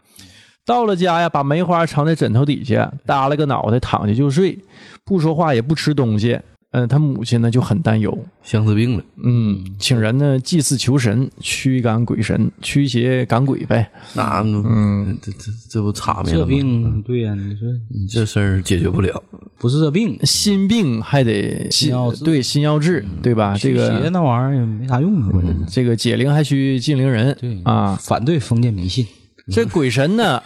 [0.64, 4.56] 到了家呀，把梅花藏在枕头底下，耷拉个脑袋躺下就睡，
[5.04, 6.38] 不说话也不吃东西。
[6.70, 13.90] 嗯，他母亲呢就很担忧，相思病了，嗯，请人呢祭祀求神，驱赶鬼神，驱邪赶鬼呗。
[14.14, 16.44] 那嗯，这这这不差没了这？
[16.44, 19.22] 病对呀、你说你这事儿解决不了。
[19.58, 23.54] 不是这病，心病还得心药治对心药治，对吧？
[23.54, 25.30] 这驱邪个那玩意儿也没啥用啊。
[25.68, 29.06] 这个解铃还须系铃人，对啊，反对封建迷信。
[29.50, 30.42] 这鬼神呢，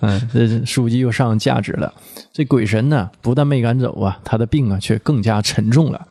[0.00, 1.92] 嗯， 这书记又上价值了。
[2.32, 6.08] 这鬼神呢，不但没赶走啊，他的病啊却更加沉重了，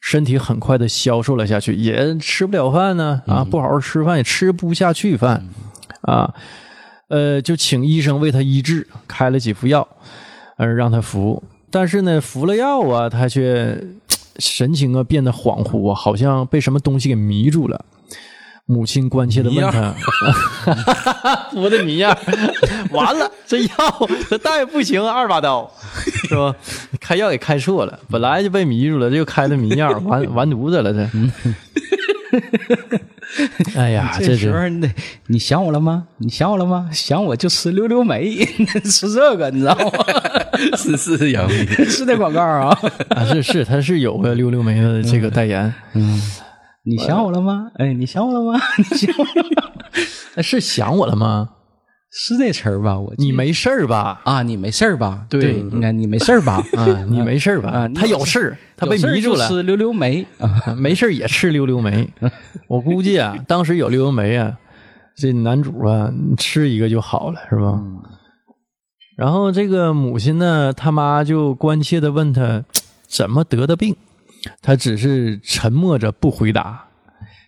[0.00, 5.44] 身体很快的消瘦了下去，也吃不了饭呢，啊，不好好吃饭也吃不下去饭，
[6.02, 6.34] 啊，
[7.08, 9.86] 呃，就请医生为他医治，开了几副药，
[10.56, 11.42] 呃，让他服。
[11.70, 13.78] 但是呢，服了药啊，他却
[14.38, 17.84] 神情啊变得恍惚啊，好像被什么东西给迷住了。
[18.70, 19.92] 母亲关切的问他
[21.56, 22.16] ：“我的迷样，
[22.92, 23.68] 完了，这药
[24.28, 25.68] 这大夫不行，二把刀
[26.28, 26.54] 是吧？
[27.00, 31.08] 开药也开错了，本来就被迷住了，这又开的迷样， 完完犊子了这。
[33.74, 34.88] 哎呀，这这时候你得，
[35.26, 36.06] 你想我了吗？
[36.18, 36.88] 你想我了吗？
[36.92, 38.44] 想我就吃溜溜梅，
[38.84, 39.90] 吃这个你知道吗？
[40.76, 42.78] 是是杨幂，是那广告啊。
[43.08, 45.74] 啊，是是，他是有个溜溜梅的这个代言，
[46.84, 47.70] 你想我了吗？
[47.76, 48.58] 哎，你想我了吗？
[48.78, 49.72] 你想我了吗？
[50.36, 51.50] 哎是想我了吗？
[52.12, 52.98] 是这词儿吧？
[52.98, 54.20] 我你没事儿吧？
[54.24, 55.26] 啊，你没事儿吧？
[55.30, 56.62] 对应该 你没事儿吧？
[56.76, 57.88] 啊，你没事儿吧啊？
[57.94, 59.46] 他有事儿，他被迷住了。
[59.48, 60.74] 吃溜溜梅啊。
[60.76, 62.08] 没事儿也吃溜溜梅。
[62.66, 64.56] 我估计啊，当时有溜溜梅啊，
[65.16, 67.80] 这男主啊吃一个就好了，是吧？
[69.16, 72.64] 然后这个母亲呢，他妈就关切的问他
[73.06, 73.94] 怎么得的病，
[74.62, 76.84] 他只是沉默着不回答。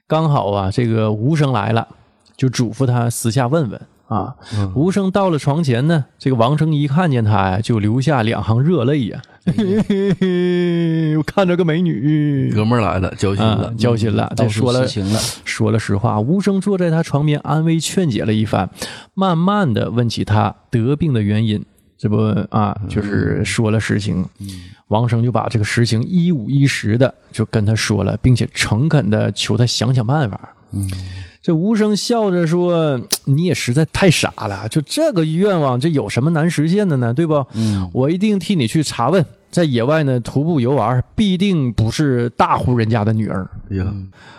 [0.07, 1.89] 刚好啊，这个吴生来了，
[2.37, 4.35] 就嘱咐他私下问问啊。
[4.75, 9.23] 吴生到了床前呢，这个王生一看见他呀，就流下两行热泪呀。
[11.17, 14.33] 我看着个美女，哥们儿来了，交心啊了，，交心了。
[14.37, 18.71] 这说了实情了说了实话，吴生坐在他床边安慰劝解了一番，
[19.15, 21.65] 慢慢的问起他得病的原因。
[22.03, 22.17] 这不
[22.51, 24.27] 啊，就是说了实情。
[24.89, 30.53] 王生就把这个实情一五一十的就跟他说了，并且诚恳的求他想想办法。
[31.41, 37.15] 这吴生笑着说：“你也实在太傻了，就这个愿望，这有什么难实现的呢？
[37.15, 37.47] 对不？
[37.93, 39.25] 我一定替你去查问。
[39.53, 43.49] 在野外呢，徒步游玩，必定不是大户人家的女儿。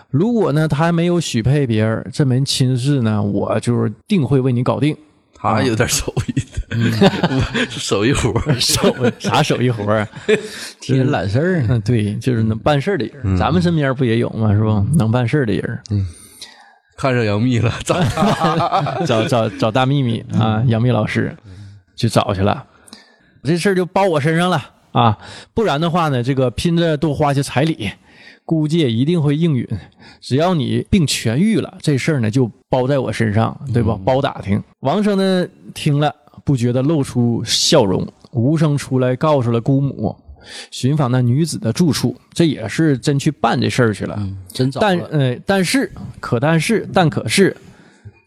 [0.09, 4.93] 如果呢，他还没有许配别人，这门亲事呢，我就是定会为你搞定。
[5.43, 10.07] 他有点手艺的， 手艺活儿手啥手艺活儿啊？
[10.79, 13.37] 替人揽事儿对，就是能办事儿的人。
[13.37, 14.53] 咱们身边不也有吗？
[14.53, 14.85] 是吧？
[14.95, 16.05] 能办事儿的人，嗯
[16.95, 17.95] 看上杨幂了，找。
[19.05, 21.35] 找找找大秘密啊，杨幂老师
[21.95, 22.65] 去找去了，
[23.43, 25.17] 这事儿就包我身上了啊！
[25.53, 27.89] 不然的话呢，这个拼着多花些彩礼，
[28.45, 29.67] 估计也一定会应允。
[30.21, 33.95] 只要你病痊愈了，这事儿呢就包在我身上，对吧？
[34.03, 34.59] 包打听。
[34.79, 36.11] 王生呢听了，
[36.43, 38.03] 不觉得露出笑容。
[38.31, 40.15] 无声出来告诉了姑母，
[40.71, 44.15] 寻访那女子的住处，这也是真去办这事儿去了。
[44.17, 47.55] 但真找了呃，但是可但是但可是，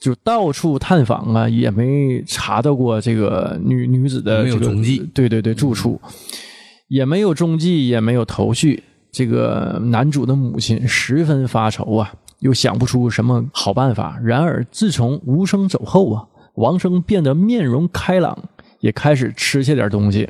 [0.01, 6.01] 就到处探访啊，也没查到过这个女女子的没有这个踪迹对对对，住处
[6.87, 8.81] 也没有踪迹，也没有头绪。
[9.11, 12.13] 这个男主的母亲十分发愁啊，
[12.47, 14.17] 又想不出什么好办法。
[14.23, 18.39] 然而自从吴生走后啊，王生变得面容开朗，
[18.79, 20.29] 也开始吃下点东西。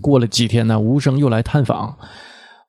[0.00, 1.96] 过了几天呢，吴生又来探访。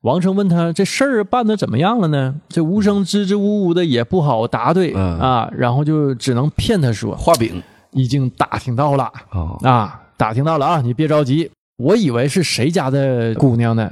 [0.01, 2.35] 王生问他这事儿办的怎么样了呢？
[2.49, 11.49] 这吴生支支吾吾的也不好答对、嗯啊，然后就只能骗他说画饼已经打听到了啊，啊，打听到了啊，你别着急。
[11.77, 13.91] 我以为是谁家的姑娘呢，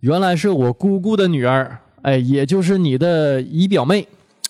[0.00, 4.06] 原来是我姑姑的女儿，哎，也就是你的姨表妹。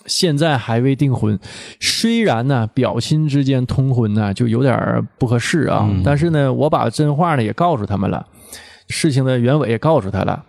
[0.08, 1.38] 现在还未订婚，
[1.78, 6.02] 虽然呢表亲之间通婚呢就有点儿不合适啊，嗯。
[6.04, 8.26] 但是呢我把真话呢也告诉他们了，
[8.88, 10.42] 事情的原委也告诉他了，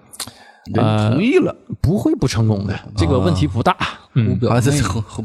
[0.73, 3.75] 人同意了，不会不成功的，这个问题不大。
[4.15, 4.71] 嗯，表啊，这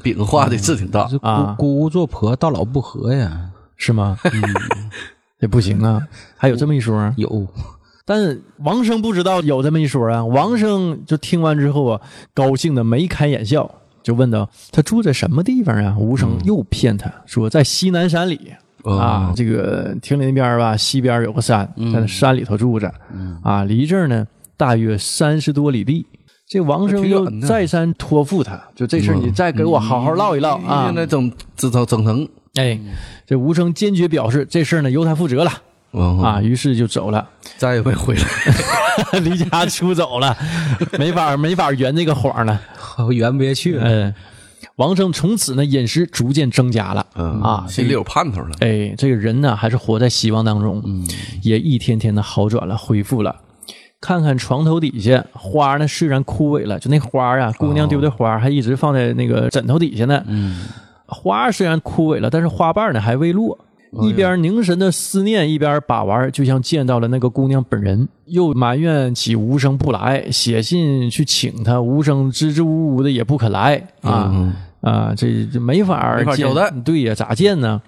[0.03, 1.55] 饼画的是挺大啊。
[1.59, 3.51] 姑姑做婆，到老不和呀。
[3.77, 4.17] 是吗？
[4.25, 4.33] 嗯，
[5.41, 6.01] 这不行啊，
[6.37, 7.13] 还有这么一说。
[7.17, 7.47] 有。
[8.07, 12.01] 但王生不知道有这么一说啊，王生就听完之后啊，
[12.35, 13.69] 高兴的眉开眼笑，
[14.05, 18.53] 就问到：“他住在什么地方啊？”吴生又骗他说在西南山里。
[18.85, 18.99] 哦。
[18.99, 22.93] 啊，这个亭林边吧，西边有个山，在那山里头住着，
[23.43, 24.25] 啊，离这儿呢
[24.57, 26.07] 大约三十多里地。
[26.47, 30.85] 这王生又再三托付他，就这事儿你再给我好好唠一唠啊。
[30.87, 30.95] 现。
[30.95, 32.29] 在整整整整成。
[32.57, 32.79] 哎，
[33.27, 35.51] 这吴生坚决表示这事儿呢由他负责了
[35.95, 37.27] 啊，啊，于是就走了，
[37.57, 38.25] 再也没回来。
[39.21, 40.37] 离家出走了，
[40.99, 42.61] 没法没法圆这个谎了。
[43.11, 43.85] 圆不下去了。
[43.85, 44.15] 嗯，
[44.77, 48.51] 王生从此呢饮食逐渐增加了嗯啊，心里有盼头了。
[48.61, 50.83] 哎，这个人呢还是活在希望当中，
[51.43, 53.37] 也一天天的好转了，恢复了。
[54.01, 60.23] 看看床头底下花呢，虽然枯萎了，就那花啊，姑娘丢的花还一直放在那个枕头底下呢。
[60.27, 60.67] 嗯，
[61.07, 63.59] 花虽然枯萎了，但是花瓣呢还未落。
[64.03, 74.31] 一边凝神的思念，一边把玩，就像见到了那个姑娘本人，又埋怨起无生不来，写信去请他，吴生支支吾吾的也不肯来啊。
[74.33, 77.81] 嗯啊，这这没法儿见没法交代对呀，咋见呢？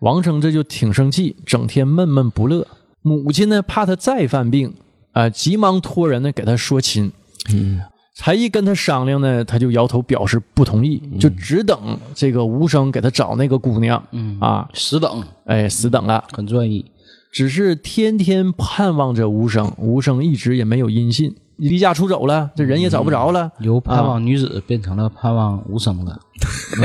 [0.00, 2.66] 王生这就挺生气，整天闷闷不乐。
[3.02, 4.74] 母亲呢，怕他再犯病，
[5.12, 7.12] 啊、急忙托人呢给他说亲。
[7.52, 7.80] 嗯，
[8.14, 14.00] 才一跟他商量呢，他就摇头表示不同意，就只等这个吴生给他找那个姑娘。
[14.12, 16.24] 嗯啊，死等，哎，死等了。
[16.32, 16.84] 很专一。
[17.32, 23.50] 只是天天盼望着吴生，吴生一直也没有音信，离家出走了，这人也找不着了。
[23.58, 26.20] 由盼望女子变成了盼望无声了。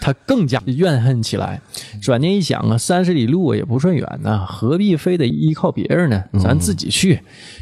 [0.00, 1.60] 他更加怨恨起来。
[2.00, 6.24] 转念一想啊，三十里路也不算远呐，何必非得依靠别人呢？
[6.40, 7.20] 咱自己去。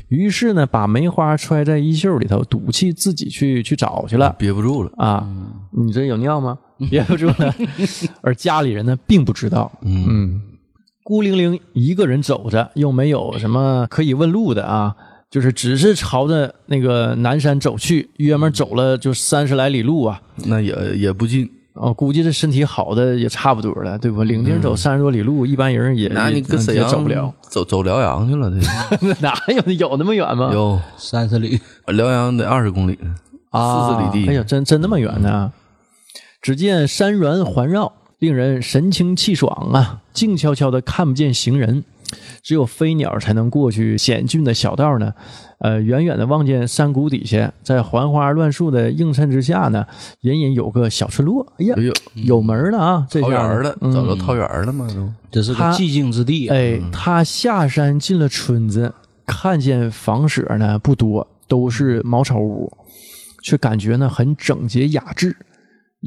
[0.09, 4.35] 于是呢，把梅花揣在衣袖里头，赌气自己去去找去了。
[4.39, 4.91] 憋不住了。
[4.97, 5.27] 啊，
[5.73, 6.59] 你这有尿吗？
[6.91, 7.55] 憋不住了。
[8.21, 9.71] 而家里人呢，并不知道。
[9.83, 10.41] 嗯，
[11.03, 14.95] 孤零零一个人走着，又没有什么可以问路的啊，
[15.31, 20.21] 就是只是朝着那个南山走去，约摸走了就三十来里路啊。
[20.47, 24.23] 那也也不近，哦，估计这身体好的也差不多了，对不？
[24.23, 28.49] 领丁走三十多里路，一般人也那你跟沈也阳走不了，走走辽阳去了，
[29.01, 30.51] 这 哪有有那么远吗？
[30.53, 32.97] 有三十里，辽阳得二十公里，
[33.51, 34.31] 啊，四十里地。
[34.31, 35.53] 哎呀，真真那么远呢？
[36.41, 40.01] 只见山峦环绕，令人神清气爽啊！
[40.13, 41.85] 静悄悄的看不见行人，
[42.43, 45.13] 只有飞鸟才能过去险峻的小道呢。
[45.59, 49.87] 呃，远远的望见山谷底下，在槐花乱树的映衬之下呢，
[50.21, 51.47] 隐隐有个小村落。
[51.59, 53.07] 哎呀哎，呦，有门了啊！
[53.09, 55.11] 这桃园了，嗯早都桃园了嘛都。
[55.31, 56.49] 这是个寂静之地。
[56.49, 58.93] 啊哎，他下山进了村子，
[59.25, 62.71] 看见房舍呢不多，都是茅草屋，
[63.43, 65.35] 却感觉呢很整洁雅致。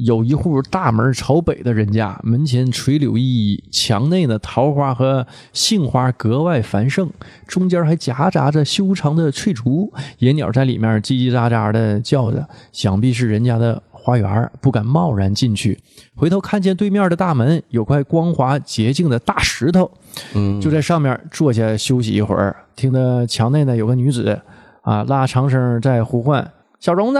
[0.04, 7.10] 有一户大门朝北的人家，门前垂柳依依，墙内呢桃花和杏花格外繁盛，
[7.48, 15.76] 中间还夹杂着修长的翠竹，野鸟在里面叽叽喳喳的叫着，想必是人家的花园，不敢贸然进去。
[16.14, 19.90] 回头看见对面的大门有块光滑洁净的大石头，
[20.34, 24.40] 嗯，就在上面坐下休息一会儿，听得墙内呢有个女子
[24.82, 27.18] 啊拉长声在呼唤：“小荣子！”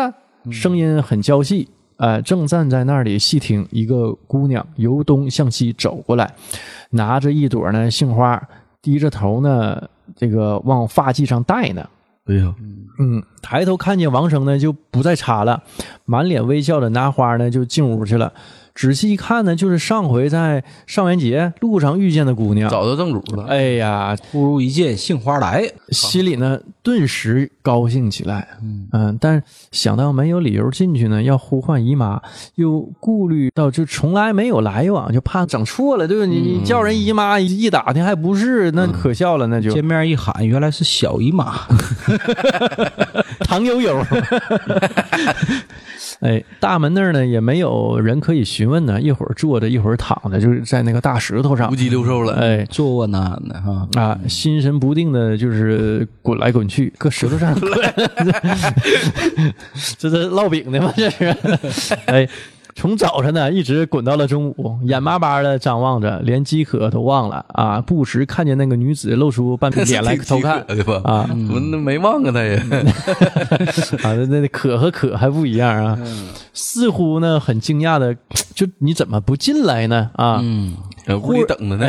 [0.53, 1.69] 声音很娇细，
[1.99, 3.67] 呃，正站在那里细听。
[3.71, 6.33] 一个姑娘由东向西走过来，
[6.91, 8.43] 拿着一朵呢杏花，
[8.81, 9.83] 低着头呢，
[10.17, 11.89] 这个往发髻上戴呢。
[12.27, 12.55] 哎呀，
[12.99, 15.63] 嗯，抬头看见王生呢，就不再插了，
[16.05, 18.33] 满脸微笑的拿花呢就进屋去了。
[18.79, 22.71] 仔细一看呢，就是上回在上元节路上遇见的姑娘。
[22.71, 23.45] 找到正主了。
[23.49, 25.69] 哎呀，不如一见杏花来。
[25.89, 28.47] 心里呢顿时高兴起来。
[28.93, 32.23] 嗯但想到没有理由进去呢，要呼唤姨妈，
[32.55, 36.27] 又顾虑到就从来没有来往，就怕整错了，对吧？
[36.27, 41.67] 你你叫人姨妈一打听还不是，那可笑了，那就见面一喊，原来是小姨妈。
[43.41, 44.01] 唐悠悠。
[46.21, 51.77] 哎，大门那儿呢也没有人可以询问呢，一会儿坐着，一会儿躺着，就是在那个大石头上无。
[51.77, 53.89] 鸡六兽了，哎坐卧难安的哈。
[53.95, 57.71] 啊，心神不定的，就是滚来滚去，搁石头上滚，
[59.99, 60.93] 这是烙饼的吗？
[60.97, 61.09] 这
[61.71, 62.29] 是， 哎。
[62.79, 67.81] 从早晨呢一直滚到了中午，眼巴巴的张望着，连饥渴都忘了啊！
[67.85, 71.01] 不时看见那个女子露出半边 脸来偷看对吧？
[71.03, 72.55] 啊我那没忘啊，他也。
[74.07, 75.99] 啊，那那渴和渴还不一样啊！
[76.55, 78.15] 似乎呢很惊讶的，
[78.55, 80.11] 就你怎么不进来呢？
[80.15, 80.77] 啊，嗯，
[81.21, 81.85] 屋里等着呢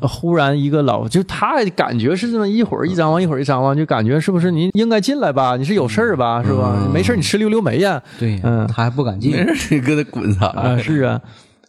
[0.00, 5.58] 哎，忽然一个老，就他感觉是这么一会儿一张望，一会儿一张望，就感觉是不是您应该进来吧？
[5.58, 6.42] 你是有事儿吧？
[6.42, 6.88] 是吧？
[6.94, 8.02] 没事你吃溜溜梅呀？
[8.18, 9.54] 对，嗯他还不敢进没。
[9.54, 10.46] 事，你搁那滚啥？
[10.48, 11.20] 啊，是啊，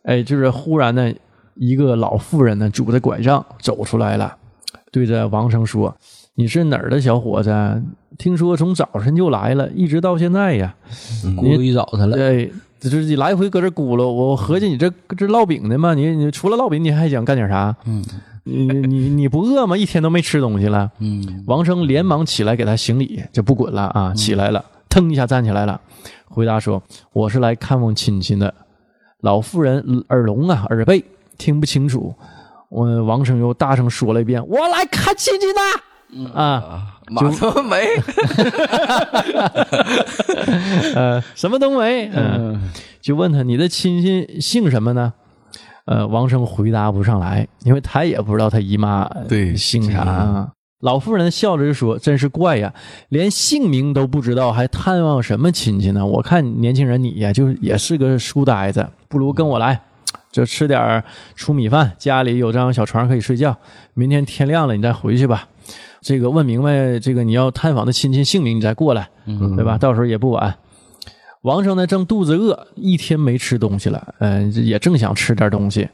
[0.04, 1.12] 哎，就是忽然呢，
[1.56, 4.36] 一个老妇人呢拄着拐杖走出来了，
[4.92, 5.96] 对着王生说
[6.36, 7.82] ：“你是哪儿的小伙子？
[8.18, 10.76] 听说从早晨就来了，一直到现在呀。”
[11.24, 12.50] 咕噜一早晨了，哎，
[12.80, 17.76] 这就是你来回搁这咕噜，我合计你这这烙饼的嘛，你你除了烙饼，你还想干点啥？
[17.86, 18.04] 嗯
[18.44, 19.78] 你你你不饿吗？
[19.78, 20.90] 一天都没吃东西了。
[20.98, 25.80] 嗯，王生连忙起来给他行礼，就不滚了啊，起来了，腾一下站起来了，
[26.32, 26.82] 回答说
[27.14, 28.54] ：“我是来看望亲戚的。”
[29.22, 31.04] 老妇人耳聋啊，耳背，
[31.38, 32.16] 听不清楚。
[32.70, 35.60] 我王生又大声说了一遍：“我来看亲戚的。”
[36.34, 37.88] 啊，啊，马上没。
[40.96, 42.72] 呃，什么都没，嗯，
[43.02, 45.14] 就问他你的亲戚姓什么呢？
[45.86, 50.52] 呃，王生回答不上来，因为他也不知道他姨妈呃对姓啥啊。
[50.82, 52.74] 老妇人笑着就说：“真是怪呀，
[53.10, 56.06] 连姓名都不知道，还探望什么亲戚呢？
[56.06, 59.82] 我看年轻人你呀，就是也是个书呆子，不如跟我来，
[60.32, 61.04] 就吃点儿
[61.36, 63.56] 粗米饭，家里有张小床可以睡觉。
[63.94, 65.48] 明天天亮了你再回去吧。
[66.02, 69.10] 这个问明白这个你要探访的亲戚姓名，你再过来，
[69.56, 69.78] 对吧？
[69.78, 70.56] 到时候也不晚。”
[71.44, 75.90] 王生呢正肚子饿，一天没吃东西了，嗯、也正想吃点东西，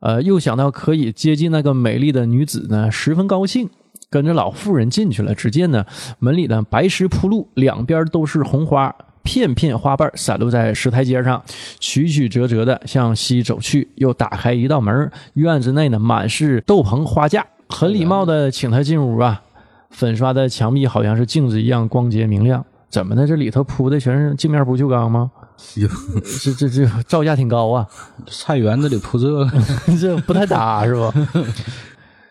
[0.00, 3.68] 呃，又想到可以接近那个美丽的女子呢，十分高兴，
[4.10, 5.34] 跟着老妇人进去了。
[5.34, 5.84] 只见呢，
[6.18, 11.42] 门里呢白石铺路，两边都是红花，片片花瓣散落在石台阶上，
[11.78, 13.88] 曲曲折折的向西走去。
[13.96, 19.42] 又打开一道门，院子内呢满是斗篷花架，很礼貌的请他进屋啊。
[19.90, 22.64] 粉刷的墙壁好像是镜子一样光洁明亮。
[22.90, 23.26] 怎么的？
[23.26, 25.30] 这里头铺的全是镜面不锈钢吗？
[25.76, 25.88] 哟
[26.40, 27.86] 这这这造价挺高啊，
[28.28, 29.50] 菜园子里铺这个，
[30.00, 31.12] 这不太搭是吧？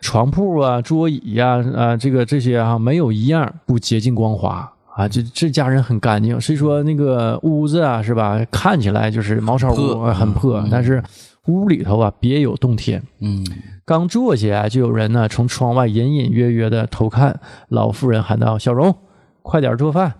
[0.01, 5.07] 床铺啊、桌椅呀、啊，这个这些啊，没有一样不洁净光滑啊。
[5.07, 8.39] 这这家人很干净，虽说那个屋子啊，是吧？
[8.51, 11.03] 看起来就是茅草屋，很破，但是
[11.47, 13.01] 屋里头啊别有洞天。
[13.19, 13.45] 嗯，
[13.85, 17.39] 刚坐下啊，就有人呢从窗外隐隐约约的偷看。
[17.69, 18.95] 老妇人喊道：“小荣，
[19.41, 20.13] 快点做饭。”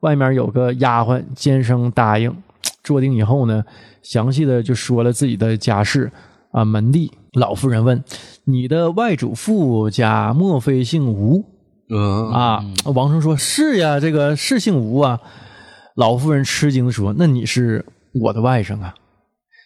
[0.00, 2.34] 外面有个丫鬟尖声答应。
[2.84, 3.64] 坐定以后呢，
[4.02, 6.10] 详细的就说了自己的家事
[6.52, 7.10] 啊门第。
[7.32, 8.02] 老妇人问
[8.46, 11.44] ：“你的外祖父家莫非姓吴
[11.90, 15.20] 嗯啊？”王生说：“是呀，这个是姓吴啊。”
[15.96, 18.94] 老妇人吃惊的说：“那你是我的外甥啊？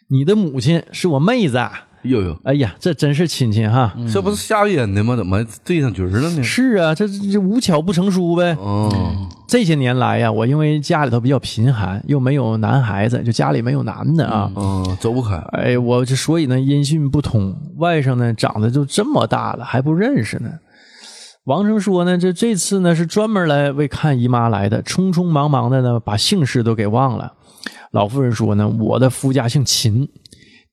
[0.09, 3.95] 你的母亲是我妹子啊。”呦呦，哎呀，这真是亲戚哈！
[4.13, 5.15] 这不是下烟的吗？
[5.17, 6.43] 怎么对上局了呢？
[6.43, 8.57] 是啊，这这无巧不成书呗。
[8.59, 8.91] 哦，
[9.47, 14.51] 这些年来呀，我因为家里头比较贫寒，又没有男孩子，就家里没有男的啊。
[14.57, 15.37] 嗯，走不开。
[15.53, 20.51] 哎，我这所以呢音讯不通，外甥呢长得就这么大了还不认识呢。
[21.45, 27.33] 王生说呢，这这次呢是专门来为看姨妈来的，匆匆忙忙的呢把姓氏都给忘了。
[27.93, 30.09] 老妇人说呢，我的夫家姓秦，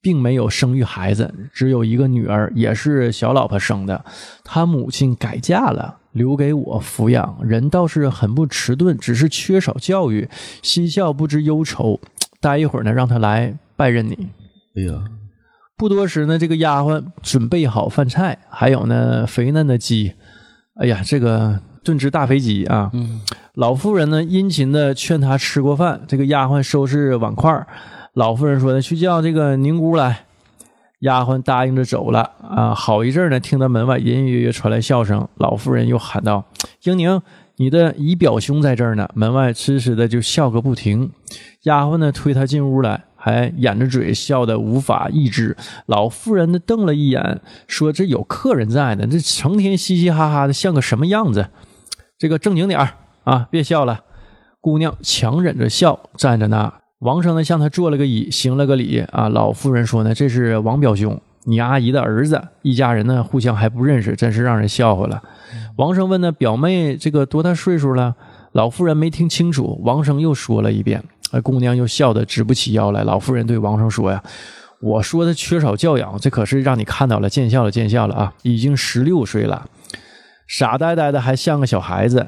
[0.01, 4.05] 并没有生育孩子，只有一个女儿，也是小老婆生的。
[4.43, 10.29] 他母亲改嫁了，留给我抚养，人倒是很不迟钝，只是缺少教育。
[10.61, 11.99] 嬉笑不知忧愁，
[12.39, 14.29] 待一会儿呢，让他来拜认你。
[14.75, 15.03] 哎呀，
[15.75, 20.13] 不多时呢，这个丫鬟准备好饭菜，还有呢肥嫩的鸡。
[20.79, 22.91] 哎呀，这个炖只大肥鸡啊！
[23.55, 27.65] 老妇人呢殷勤的劝他吃过饭，这个丫鬟收拾碗筷儿。
[28.17, 30.25] 老妇人说呢，去叫这个宁姑来。
[31.01, 32.73] 丫鬟答应着走了啊。
[32.73, 36.43] 好一阵呢，听到门外隐隐约约传来笑声，老妇人又喊道
[36.81, 37.21] ：“英宁，
[37.57, 41.11] 你的姨表兄在这儿呢。”门外痴痴的就笑个不停。
[41.65, 45.55] 丫鬟呢推他进屋来，还掩着嘴笑得无法抑制。
[45.85, 51.49] 老妇人呢瞪了一眼，说：“这有客人在呢，这成天嘻嘻哈哈的，像个什么样子？
[52.17, 52.93] 这个正经点儿
[53.25, 54.05] 啊，别笑了。”
[54.59, 56.73] 姑娘强忍着笑站在那。
[56.99, 59.29] 王生呢向他做了个揖，行了个礼啊。
[59.29, 65.21] 老妇人说呢：“这是王表兄，你阿姨的儿子，一家人呢互相还不认识，真是让人笑话了。”
[65.77, 68.15] 王生问呢：“表妹这个多大岁数了？”
[68.53, 71.03] 老妇人没听清楚，王生又说了一遍。
[71.31, 73.03] 哎，姑娘又笑得直不起腰来。
[73.03, 74.23] 老妇人对王生说：“呀，
[74.81, 78.33] 我说的缺少教养，这可是让你看到了，见笑了，见笑了啊！
[78.41, 79.69] 已经十六岁了，
[80.47, 82.25] 傻呆呆的，还像个小孩子。”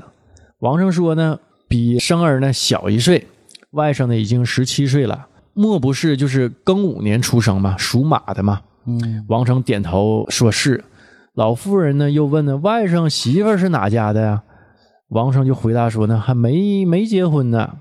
[0.59, 3.25] 王生说呢：“比生儿呢小一岁，
[3.71, 10.83] 外甥呢已经十七岁了，莫不是就是庚午年出生嘛，属马的嘛？”嗯，王成点头说是。
[11.35, 14.41] 老妇人呢又问呢：“外甥媳妇是哪家的呀？”
[15.09, 17.77] 王生就回答说呢：“还没没结婚呢。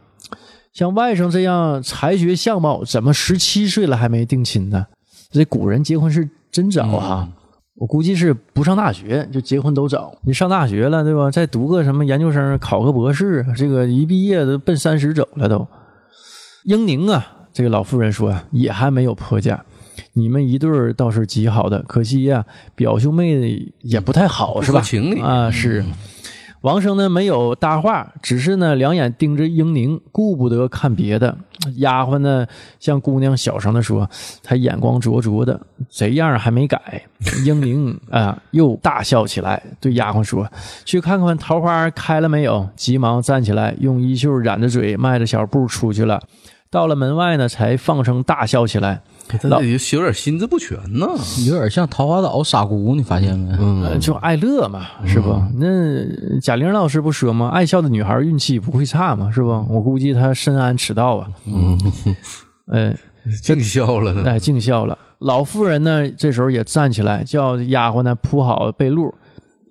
[0.72, 4.86] 像外甥这样才学相貌，怎么十七岁了还没定亲呢？
[5.30, 7.28] 这古人结婚是真早哈、
[7.74, 10.14] 我估计是不上大学就结婚都早。
[10.22, 11.30] 你上大学了对吧？
[11.30, 15.66] 再读个什么研究生，考个博士，这个一毕业都奔三十走了都。
[16.68, 19.64] 英宁啊，这个老妇人说啊，也还没有婆家。
[20.12, 22.44] 你们一对儿倒是极好的，可惜呀、
[22.74, 24.82] 表兄妹也不太好，是吧？
[24.82, 25.82] 情理啊，是。
[26.60, 31.34] 王生呢没有搭话，只是呢两眼盯着英宁，顾不得看别的。
[31.76, 32.46] 丫鬟呢
[32.78, 34.10] 向姑娘小声的说
[34.44, 35.58] ：“她眼光灼灼的，
[35.88, 37.02] 贼样还没改。”
[37.46, 40.46] 英宁啊又大笑起来，对丫鬟说
[40.84, 46.20] ：“去看看桃花开了没有。”急忙站起来，用衣袖染着嘴，迈着小步出去了。
[46.70, 49.00] 到了门外呢，才放声大笑起来。
[49.26, 51.06] 他这有有点心智不全呢。
[51.46, 53.54] 有点像桃花岛傻姑，你发现没？
[53.58, 55.38] 嗯，就爱乐嘛，是不？
[55.56, 57.48] 那贾玲老师不说吗？
[57.50, 59.48] 爱笑的女孩运气不会差嘛，是不？
[59.68, 61.28] 我估计她深谙此道啊。
[61.46, 61.78] 嗯，
[62.72, 62.96] 哎，
[63.42, 64.22] 净笑了呢。
[64.26, 64.96] 哎，尽孝了。
[65.18, 69.12] 老妇人呢，这时候也站起来，叫丫鬟呢铺好被褥，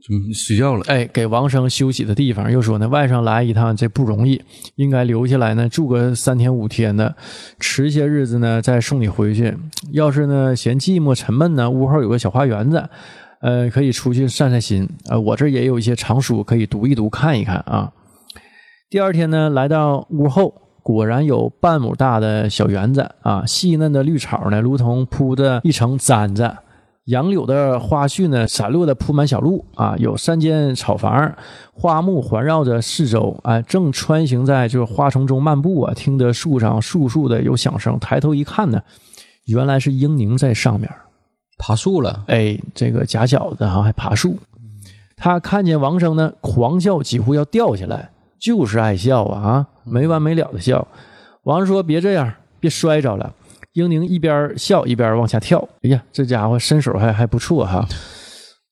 [0.08, 0.84] 就睡觉了。
[0.88, 2.51] 哎，给王生休息的地方。
[2.51, 4.41] 又说呢，外甥来一趟这不容易，
[4.76, 7.16] 应该留下来呢住个三天五天的，
[7.60, 9.55] 迟些日子呢再送你回去。
[9.91, 12.89] 要是呢嫌寂寞沉闷呢，屋后有个小花园子，
[13.41, 14.88] 呃，可以出去散散心。
[15.10, 17.91] 呃，我这儿也有一些藏书可以读一读看一看啊。
[18.89, 26.49] 第二天呢，来到屋后，果然有半亩大的小园子啊，细嫩的绿草呢，如同铺着一层毡子。
[27.08, 31.34] 杨柳的花絮呢，散落的铺满小路啊，有三间草房，
[31.74, 38.82] 花木环绕着四周，啊，正穿行在就是花丛中漫步啊，听得树上簌簌的有响声，抬头一看呢，
[39.45, 40.91] 原来是英宁在上面，
[41.58, 44.38] 爬树了，哎，这个假小子哈还爬树，
[45.16, 50.86] 他看见王生呢，狂笑，几乎要掉下来，就是爱笑啊啊，没完没了的笑。
[51.43, 53.34] 王生说：“别这样，别摔着了。”
[53.78, 57.88] 英宁一边笑一边往下跳，哎呀，这家伙身手还还不错哈。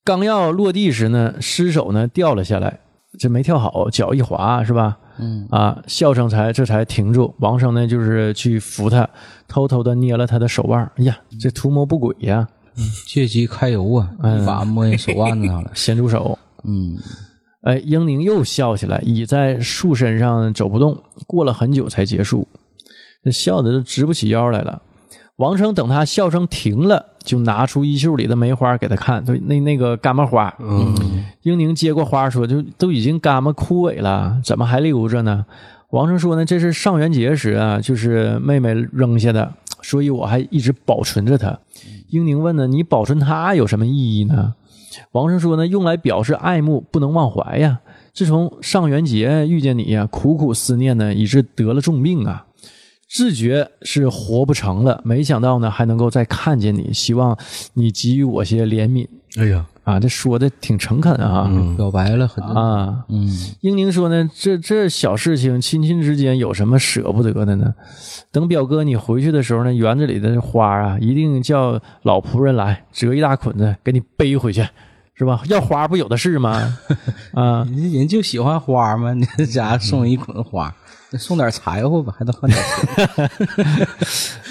[0.03, 2.79] 刚要落地时呢，失手呢掉了下来，
[3.19, 4.97] 这没跳好，脚一滑是吧？
[5.19, 7.35] 嗯啊，笑声才这才停住。
[7.37, 9.07] 王生呢就是去扶他，
[9.47, 10.83] 偷偷的捏了他的手腕。
[10.95, 12.47] 哎呀，这图谋不轨呀！
[13.07, 15.69] 借机揩油啊，一把摸人手腕子上了。
[15.77, 16.37] 咸猪手。
[16.63, 16.97] 嗯，
[17.61, 20.97] 哎，英宁又笑起来，倚在树身上走不动，
[21.27, 22.47] 过了很久才结束，
[23.23, 24.81] 这笑的都直不起腰来了。
[25.37, 30.53] 王生等他笑声停了，就拿出衣袖里的梅花给他看，对，那那个干巴花。
[30.59, 30.95] 嗯，
[31.41, 35.45] 英宁接过花说：“就都已经干巴枯萎了，怎么还留着呢？”
[35.91, 41.59] 王生说：“呢，这是上元节时啊，就是妹妹扔下的，所以我还一直保存着它。
[42.09, 44.53] 英宁问呢，你保存它有什么意义呢？
[45.11, 47.79] 王生说呢，用来表示爱慕，不能忘怀呀。
[48.13, 52.44] 自从上元节遇见你呀，苦苦思念呢，以致得了重病啊，
[53.15, 54.99] 自觉是活不成了。
[55.05, 57.37] 没想到呢，还能够再看见你，希望
[57.75, 59.07] 你给予我些怜悯
[59.37, 59.97] 哎呀，啊！
[59.97, 61.49] 这说的挺诚恳啊。
[61.77, 62.53] 表白了很多。
[62.53, 63.25] 啊，嗯，
[63.61, 67.73] 英宁说呢，这这小事情，亲亲之间有什么舍不得的呢？
[68.33, 74.67] 等表哥你回去的时候呢，园子里的花啊，一定叫老仆人来折一大捆子给你背回去，
[75.15, 75.41] 是吧？
[75.47, 76.77] 要花不有的是吗？
[77.33, 80.75] 啊， 人人就喜欢花嘛，你这家送一捆花，那
[81.17, 83.25] 送点柴火吧，还能换点钱。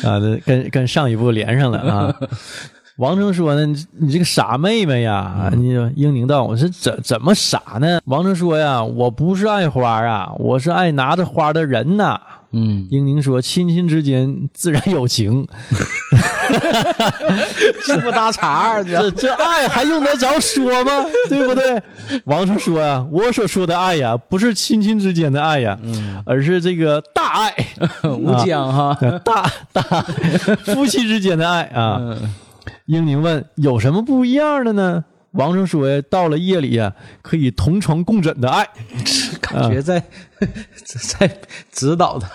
[0.11, 2.15] 啊，这跟跟上一部连上了啊。
[2.97, 8.01] 王成说呢，你你这个傻妹妹呀，你英宁道，我是怎怎么傻呢？
[8.05, 12.21] 王成说呀，我不是爱花啊，我是爱拿着花的人呐。
[12.55, 15.45] 嗯，英宁说，亲亲之间自然有情，
[17.85, 21.05] 这不搭茬儿，这这爱还用得着说吗？
[21.29, 21.83] 对不对？
[22.27, 25.77] 王叔说呀，我所说的爱呀，不是亲亲之间的爱呀，
[26.25, 27.53] 而是这个大爱，
[28.09, 28.97] 无疆哈。
[29.25, 29.83] 大大
[30.65, 32.17] 夫妻之间的爱啊。
[32.87, 35.05] 英宁问：“有什么不一样的呢？”
[35.35, 38.67] 王生说：“，到了夜里呀，可以同床共枕的爱，
[39.41, 40.03] 感觉在
[41.19, 41.39] 在
[41.71, 42.29] 指 导他，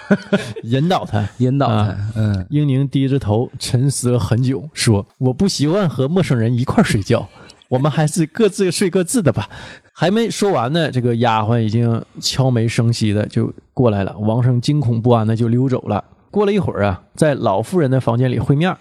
[0.64, 1.28] 引导他。
[1.38, 1.98] 引导他啊。
[2.16, 7.28] 嗯，英宁低着头沉思了很久，说：“我不习惯和陌生人一块睡觉，
[7.70, 9.50] 我们还是各自睡各自的吧。”
[9.94, 14.18] 还没说完呢，这个丫鬟已经悄没声息的就过来了。
[14.18, 16.04] 王生惊恐不安的就溜走了。
[16.32, 18.78] 过了一会儿啊，在老妇人的房间里会面儿。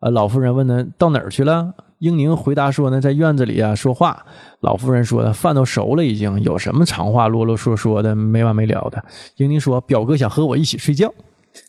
[0.00, 1.72] 呃，老妇人问呢，到哪儿去了？
[2.04, 4.26] 英宁回答说呢，在院子里啊说话。
[4.60, 9.02] 老妇人说，饭都熟了，已经有什么长话啰啰嗦嗦的没完没了的。
[9.36, 11.08] 英宁说，表哥想和我一起睡觉。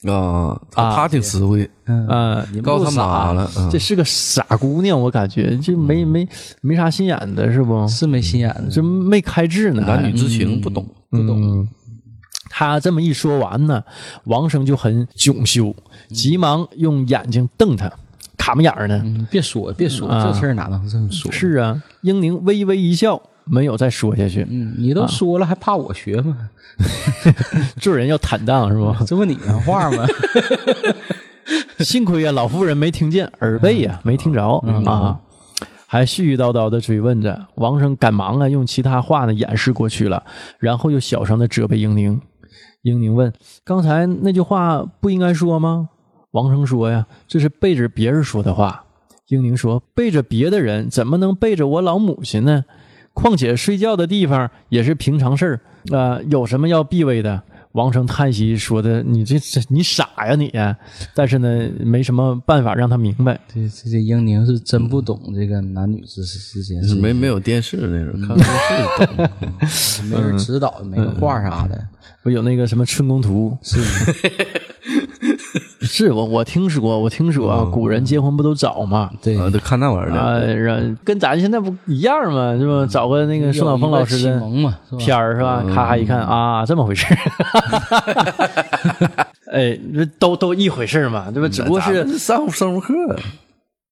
[0.03, 6.27] 啊，他他挺实惠，啊、告他妈了，嗯这是个傻姑娘，我感觉这没没
[6.61, 7.88] 没啥心眼子是不？
[7.88, 8.67] 是没心眼子。
[8.71, 11.65] 这没开智呢，男女之情不懂，不懂。
[12.49, 13.83] 他这么一说完呢，
[14.25, 15.75] 王生就很窘羞，
[16.09, 17.91] 急忙用眼睛瞪他，
[18.46, 19.02] 卡门眼儿呢。
[19.04, 21.32] 嗯，别说别说，啊这事儿哪能这么说？
[21.34, 24.46] 是啊，英宁微微一笑，没有再说下去。
[24.48, 26.38] 嗯，你都说了，还怕我学吗？
[27.82, 28.98] 做人要坦荡是吧？
[29.08, 30.06] 这不你的话吗？
[31.80, 34.46] 幸亏呀，老妇人没听见，耳背呀没听着
[34.86, 35.20] 啊，
[35.88, 37.48] 还絮絮叨叨的追问着。
[37.56, 40.24] 王生赶忙啊，用其他话呢掩饰过去了，
[40.60, 42.22] 然后又小声的责备英宁。
[42.84, 43.34] 英宁问
[43.66, 45.89] ：“刚才那句话不应该说吗？”
[46.36, 48.83] 王生说：“呀，这是背着别人说的话。”
[49.29, 52.65] 英宁说：“背着别的人，怎么能背着我老母亲呢？
[53.13, 60.49] 况且睡觉的地方也是平常事儿，啊，有什么要避讳的？”王生叹息说的：“你这这你傻呀你！”
[61.15, 63.39] 但是呢，没什么办法让他明白。
[63.53, 68.47] 这这这英宁是真不懂这个男女之之间是没没有电视那时候看电
[69.67, 71.88] 视 懂，没人指导，没个画啥的。
[72.23, 73.57] 不有那个什么春宫图？
[73.61, 73.77] 是
[75.86, 79.09] 是我我听说，我听说啊，古人结婚不都早吗？
[79.21, 82.57] 对，啊，都看那玩意儿啊，的，让跟咱现在不一样吗？
[82.57, 82.86] 是吧？
[82.89, 84.41] 找个那个宋晓峰老师的？
[84.97, 85.63] 片儿是吧？
[85.73, 87.17] 咔咔一看啊，这么回事儿。
[89.51, 91.47] 哎，这都都一回事嘛，对吧？
[91.47, 92.93] 只不过是们上生物课，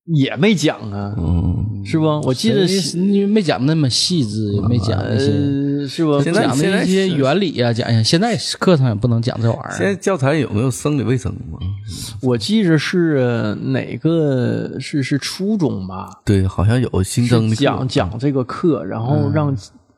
[0.06, 2.06] 也没讲啊，嗯，是不？
[2.26, 6.22] 我记得谁你没讲那么细致，也没讲那些呃，是不？
[6.22, 8.04] 现在讲的一些原理啊，讲一下。
[8.04, 9.72] 现在课上也不能讲这玩意儿。
[9.78, 11.58] 现在教材有没有生理卫生吗？
[12.22, 16.10] 我记着是哪个是是初中吧？
[16.26, 19.56] 对，好像有新增的讲讲这个课，然后让、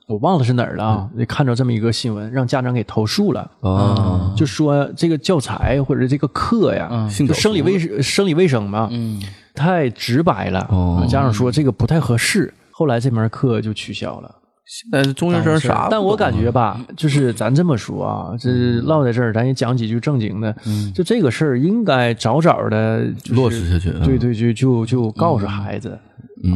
[0.07, 1.09] 我忘了是哪儿了啊？
[1.27, 9.19] 看着这么一个新闻，让家长给投诉了，啊，就说这个教材或者这个课呀，就生理卫生生理卫生嘛，嗯，
[9.55, 14.35] 太直白了，哦家长说这个不太合适，后来这门课就取消了。
[14.65, 15.87] 现在中学生啥？
[15.91, 18.49] 但我感觉吧，就是咱这么说啊，这
[18.81, 20.55] 唠在这儿，咱也讲几句正经的。
[20.93, 25.97] 就这个事儿，应该早早的落实下去嗯对对，就就就告诉孩子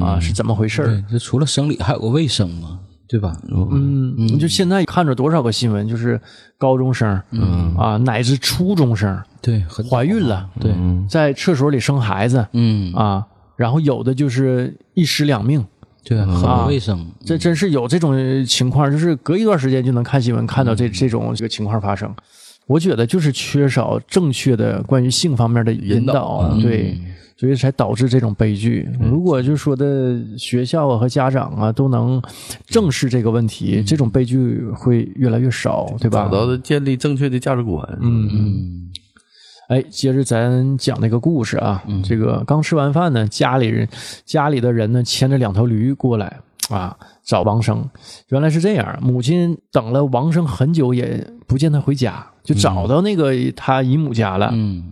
[0.01, 1.03] 啊是怎么回事儿。
[1.11, 2.79] 这，除了生理还有个卫生嘛，
[3.09, 3.35] 对吧？
[3.49, 6.21] 嗯，你就现在看着多少个新闻，就是
[6.59, 10.71] 高中生，嗯啊，乃至初中生对，很怀孕了，对，
[11.09, 15.65] 在厕所里生孩子嗯，啊，然后有的就是一尸两命。
[16.01, 17.05] 对，很不卫生。
[17.25, 22.11] 这真是有这种情况，就是隔一段时间就能看新闻看到这这种这个情况发生。
[22.69, 26.95] 我觉得就是缺少正确的关于性方面的引导，对，
[27.35, 28.87] 所以才导致这种悲剧。
[29.01, 32.21] 如果就说的学校啊和家长啊都能
[32.67, 38.91] 正视这个问题，这种悲剧会越来越少，对吧找到的建立正确的价值观，嗯嗯。
[39.69, 43.87] 哎，接着咱讲那个故事啊，这个刚吃完饭呢，家里人
[44.25, 46.39] 家里的人呢牵着两头驴过来
[46.69, 47.83] 啊找王生。
[48.29, 54.49] 原来是这样，母亲等了王生很久也不见他回家，就找到那个他姨母家了。
[54.53, 54.91] 嗯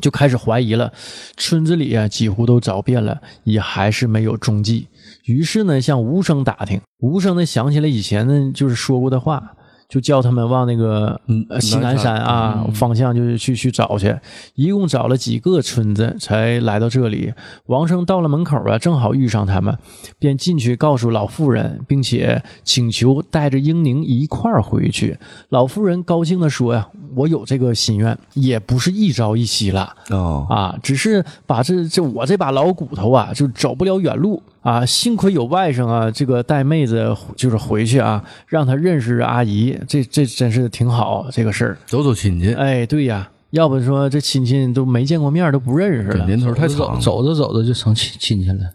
[0.00, 0.92] 就开始怀疑了，
[1.36, 4.88] 村子里啊几乎都找遍了，也还是没有踪迹。
[5.26, 9.54] 于是呢，向无声打听，无声呢想起了以前呢就是说过的话，
[9.92, 14.16] 就叫他们往那个嗯呃西南山啊方向就是去去找去。
[14.54, 17.30] 一共找了几个村子才来到这里。
[17.66, 19.76] 王生到了门口啊，正好遇上他们，
[20.18, 25.18] 便进去告诉老妇人，并且请求带着英宁一块儿回去。
[25.50, 34.86] 老妇人高兴地说呀：“我有这个心愿，也不是一朝一夕了。”哦，啊，只是把这这我这把老骨头啊，就走不了远路啊。
[34.86, 41.78] 幸亏有外甥啊，这个带妹子就是回去啊，让他认识阿姨，这这真是挺好这个事儿。
[41.86, 46.24] 走走亲戚，哎，对呀，要不说这亲戚都没见过面，都不认识了。
[46.26, 48.70] 年头太长了，走着走着就成亲亲戚了。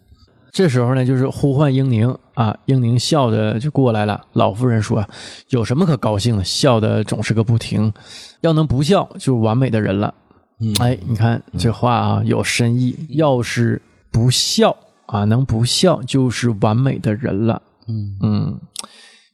[0.50, 4.20] 这时候呢，就是呼唤英宁啊，英宁笑着就过来了。
[4.34, 5.08] 老妇人说
[5.50, 6.44] ：“有什么可高兴的？
[6.44, 7.94] 笑的总是个不停，
[8.42, 10.12] 要能不笑，就完美的人了。”
[10.60, 12.96] 嗯哎，你看这话啊，有深意。
[13.10, 13.80] 要是
[14.10, 14.76] 不笑
[15.08, 17.62] 啊，能不笑就是完美的人了。
[17.88, 18.62] 嗯嗯，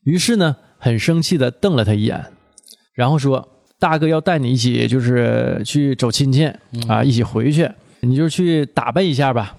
[0.04, 2.24] 于是呢，很生气的瞪了他一眼，
[2.94, 3.48] 然后说
[3.80, 6.46] ：“大哥要带你一起，就是去走亲戚
[6.88, 7.70] 啊，一起回去，
[8.02, 9.58] 你就去打扮一下吧。”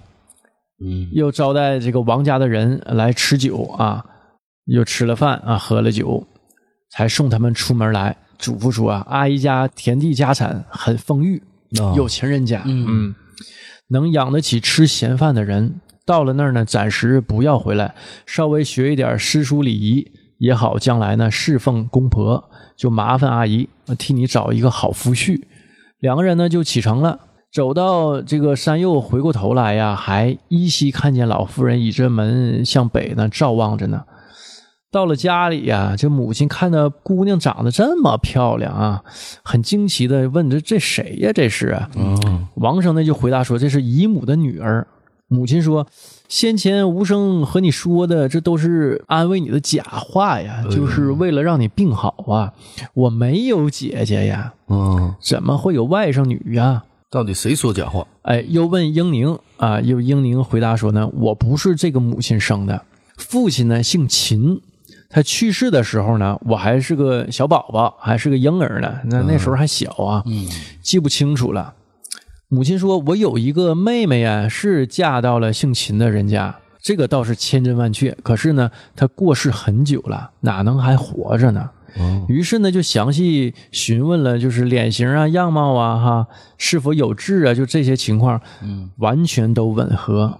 [0.83, 4.05] 嗯，又招待这个王家的人来吃酒啊，
[4.65, 6.25] 又吃了饭啊，喝了酒，
[6.89, 8.15] 才送他们出门来。
[8.37, 11.41] 嘱咐说啊，阿姨家田地家产很丰裕，
[11.79, 13.15] 哦有钱人家，嗯
[13.87, 15.79] 能养得起吃闲饭的人。
[16.05, 17.95] 到了那儿呢，暂时不要回来，
[18.25, 20.05] 稍微学一点诗书礼仪
[20.37, 22.43] 也好，将来呢侍奉公婆，
[22.77, 25.41] 就麻烦阿姨替你找一个好夫婿。
[25.99, 27.19] 两个人呢就启程了。
[27.51, 34.03] 走到这个山右，回过头来呀，还依稀看见老夫人倚着门向北呢照望着呢。
[34.91, 39.03] 到了家里呀，这母亲看到姑娘长得这么漂亮啊，
[39.41, 41.31] 很惊奇的问这这谁呀？
[41.33, 41.89] 这是啊。
[41.95, 44.85] 哦，王生呢就回答说这是姨母的女儿。
[45.27, 45.87] 母亲说
[46.29, 52.53] ：“先前无声和你说的，这都是安慰你的假话呀，就是为了让你病好啊。
[52.93, 58.05] 我没有姐姐呀，嗯，怎么会有外甥女呀？”到底谁说假话？
[58.23, 62.83] 哎，又问英宁啊，又英宁回答说呢，我不是这个母亲生的，
[63.15, 64.61] 父亲呢姓秦，
[65.09, 70.47] 他去世的时候呢，我还是个小宝宝，还是个婴儿呢，那那时候还小啊，嗯
[70.81, 71.73] 记不清楚了。
[72.47, 78.15] 母亲说，我有一个妹妹呀，是嫁到了姓秦的人家，这个倒是千真万确。
[78.21, 81.69] 可是呢，她过世很久了，哪能还活着呢？
[81.97, 86.27] 哦，于是呢，就详细询问了，就是脸型啊、样貌啊、哈
[86.57, 90.39] 是否有痣啊，就这些情况，嗯，完全都吻合。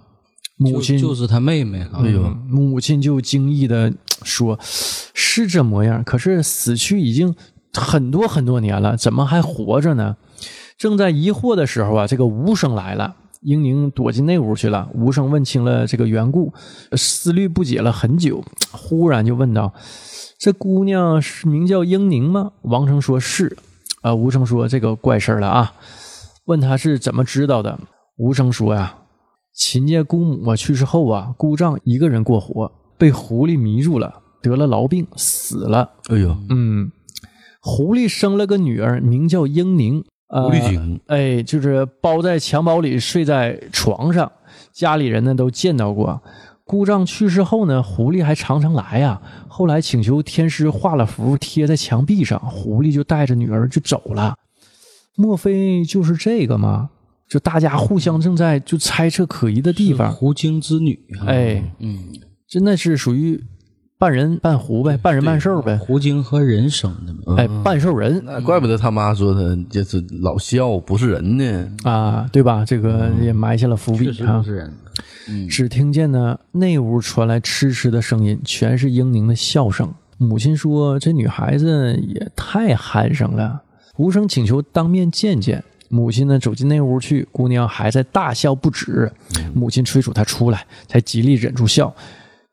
[0.58, 2.02] 母亲就就是他妹妹啊。
[2.04, 3.92] 哎呦，母亲就惊异的
[4.24, 7.36] 说：“是这模样，可是死去已经
[7.74, 10.16] 很多很多年了，怎么还活着呢？”
[10.78, 13.16] 正在疑惑的时候啊，这个吴生来了。
[13.42, 14.90] 英宁躲进那屋去了。
[14.96, 16.52] 吴生问清了这个缘故，
[16.94, 19.72] 思虑不解了很久，忽然就问道
[20.40, 23.56] ：“这姑娘是名叫英宁吗？”王成说是。
[24.02, 25.74] 啊、吴生说：“这个怪事儿了啊！”
[26.46, 27.80] 问他是怎么知道的。
[28.18, 28.98] 吴生说呀
[29.54, 35.92] ：“秦家姑母啊去世后啊，姑丈一个人过活，被狐狸迷住了，得了痨病，死了。
[36.10, 36.92] 哎呦，嗯，
[37.62, 40.04] 狐狸生了个女儿，名叫英宁。
[40.28, 44.32] 呃狐狸精，哎，就是包在襁褓里，睡在床上，
[44.72, 46.22] 家里人呢都见到过。
[46.64, 54.36] 姑丈去世后呢，狐狸还常常来呀、后来请求天师画了符贴在墙壁上，狐狸就带着女儿就走了。
[55.16, 56.90] 莫非就是这个吗？
[57.28, 61.26] 就大家互相正在就猜测可疑的地方，狐精之女啊。
[61.28, 62.00] 哎，嗯，
[62.48, 63.40] 真的是属于
[63.98, 67.38] 半人半狐呗，半人半兽呗，狐精和人生的嘛。
[67.38, 71.72] 哎，半兽人那怪不得他妈说他就是老笑，不是人呢。
[71.84, 72.66] 啊，对吧？
[72.66, 74.44] 这个也埋下了伏笔啊确实不。
[74.44, 74.74] 是人。
[75.30, 79.92] 嗯，只听见呢，那屋传来痴痴的声音，全是英宁的笑声。
[80.18, 83.62] 母亲说：“这女孩子也太憨生了。”
[83.98, 85.64] 无声请求当面见见。
[85.88, 89.10] 母亲呢，走进那屋去，姑娘还在大笑不止。
[89.54, 91.94] 母亲催促她出来，才极力忍住笑，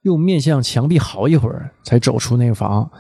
[0.03, 2.90] 又面向墙壁嚎一会儿，才走出那个房。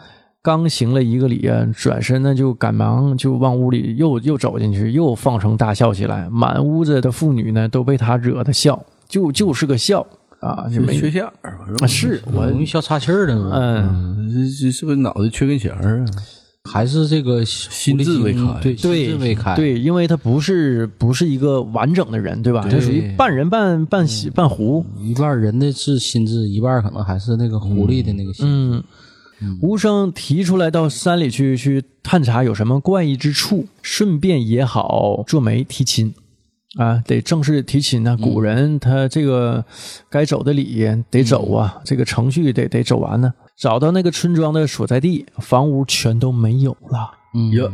[0.40, 6.28] 刚行了一个礼啊，转身呢就赶忙就往屋里又又走进去，又放声大笑起来。
[6.30, 10.04] 满屋子的妇女呢都被他惹得笑，就就是个笑
[10.40, 13.50] 啊，就没缺心眼儿啊，是我容易笑岔气儿的嘛。
[13.54, 16.06] 嗯，嗯，这这是不是脑袋缺根弦儿啊？
[16.70, 22.66] 还是这个心智未开对，心对智未开，对，因为他不是不是一个完整的人，对吧？
[22.70, 24.84] 他属于半人半半喜半狐。
[25.00, 28.84] 一半人的是心智，一半可能还是那个狐狸的那个心智。
[29.40, 36.14] 嗯，无声提出来到山里去去探查有什么怪异之处，顺便也好做媒提亲。
[36.78, 38.16] 啊，得正式提亲呢。
[38.16, 39.62] 古人他这个
[40.08, 43.34] 该走的礼得走啊，这个程序得得走完呢。
[43.62, 47.70] 找到那个村庄的所在地，房屋全都没有了，嗯哟，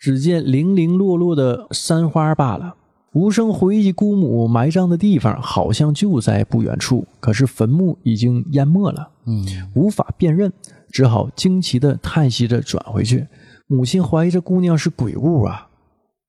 [0.00, 2.74] 只见零零落落的山花罢了。
[3.12, 9.44] 无声回忆姑母埋葬的地方，好像就在不远处，可是坟墓已经淹没了，嗯
[9.74, 10.50] 无法辨认，
[10.90, 13.26] 只好惊奇的叹息着转回去。
[13.66, 15.68] 母亲怀疑这姑娘是鬼物啊，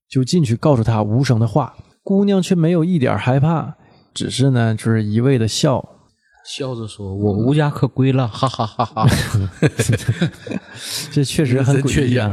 [0.10, 1.74] 就进去告诉她无声的话。
[2.04, 3.76] 姑娘却没有一点害怕，
[4.14, 5.88] 只是呢，就是一味的笑。
[6.46, 9.08] 笑着说：“我无家可归了，哈哈哈哈。
[11.12, 12.32] 这确实很诡异啊！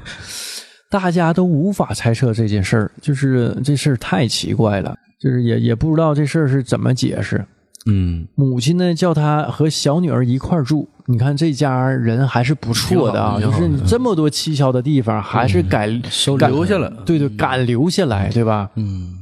[0.90, 7.44] 大家都无法猜测这件事儿，就是这事儿太奇怪了，就是也也不知道这事儿是怎么解释。
[7.86, 10.88] 嗯，母亲呢，叫他和小女儿一块儿住。
[11.06, 18.70] 你看这家人还是不错的啊，就是你这么多蹊跷的地方，还是敢收敢留下了对对，敢留下来，对吧？
[18.76, 19.14] 嗯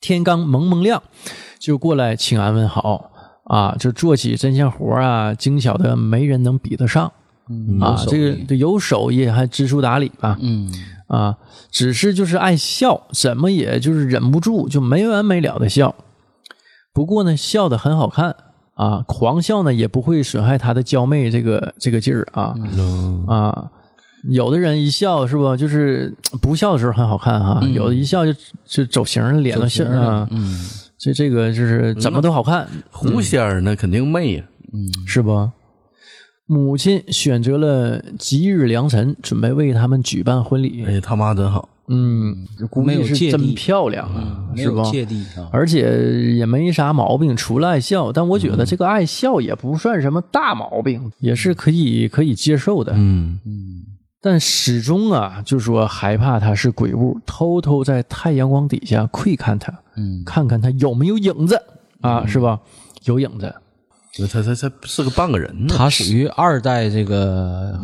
[0.00, 1.02] 天刚蒙蒙亮，
[1.58, 3.10] 就过来请安问好
[3.46, 7.10] 啊，就做起针线活啊，精巧的没人能比得上
[7.48, 7.96] 嗯啊。
[8.08, 10.36] 这个有手艺，还知书达理吧？
[10.40, 10.72] 嗯
[11.06, 11.36] 啊，
[11.70, 15.94] 只是就是爱笑，怎么也就是忍不住，就没完没了的笑。
[16.92, 18.34] 不过呢，笑的很好看
[18.74, 23.70] 啊，狂笑呢也不会损害他的娇媚这个这个劲儿啊嗯啊。
[24.28, 28.32] 有的人一笑是不就是不笑的时候很好看哈、有的一笑就
[28.64, 30.26] 就走形儿，脸都像啊。
[30.32, 30.58] 嗯
[30.98, 34.44] 这这个就是怎么都好看，狐仙儿那肯定媚呀。
[34.72, 35.50] 嗯是不？
[36.46, 40.84] 母亲选择了吉日良辰，准备为他们举办婚礼。
[40.86, 41.68] 哎，他妈真好。
[41.88, 44.82] 嗯，估没有计是真漂亮啊，没是不？
[44.90, 45.48] 芥蒂啊。
[45.52, 48.12] 而且也没啥毛病，除了爱笑。
[48.12, 52.92] 但我觉嗯得这个爱笑也不算什么大毛病，也是可以可以接受的。
[52.96, 53.84] 嗯嗯，
[54.26, 61.62] 但始终啊，就说害怕他是鬼物，偷偷在太阳光底下窥看他，嗯看看他有没有影子
[62.00, 62.58] 啊，是吧？
[63.04, 63.54] 有影子。
[64.18, 65.74] 那他他他是个半个人呢。
[65.78, 67.78] 他属于二代这个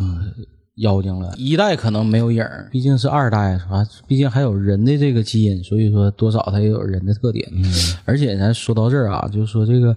[0.78, 3.86] 妖精了，一代可能没有影儿，毕竟是二代是吧？
[4.08, 7.48] 毕竟还有人的这个基因，所以说多少他也有人的特点。
[7.52, 7.64] 嗯
[8.04, 9.96] 而且咱说到这儿啊，就是说这个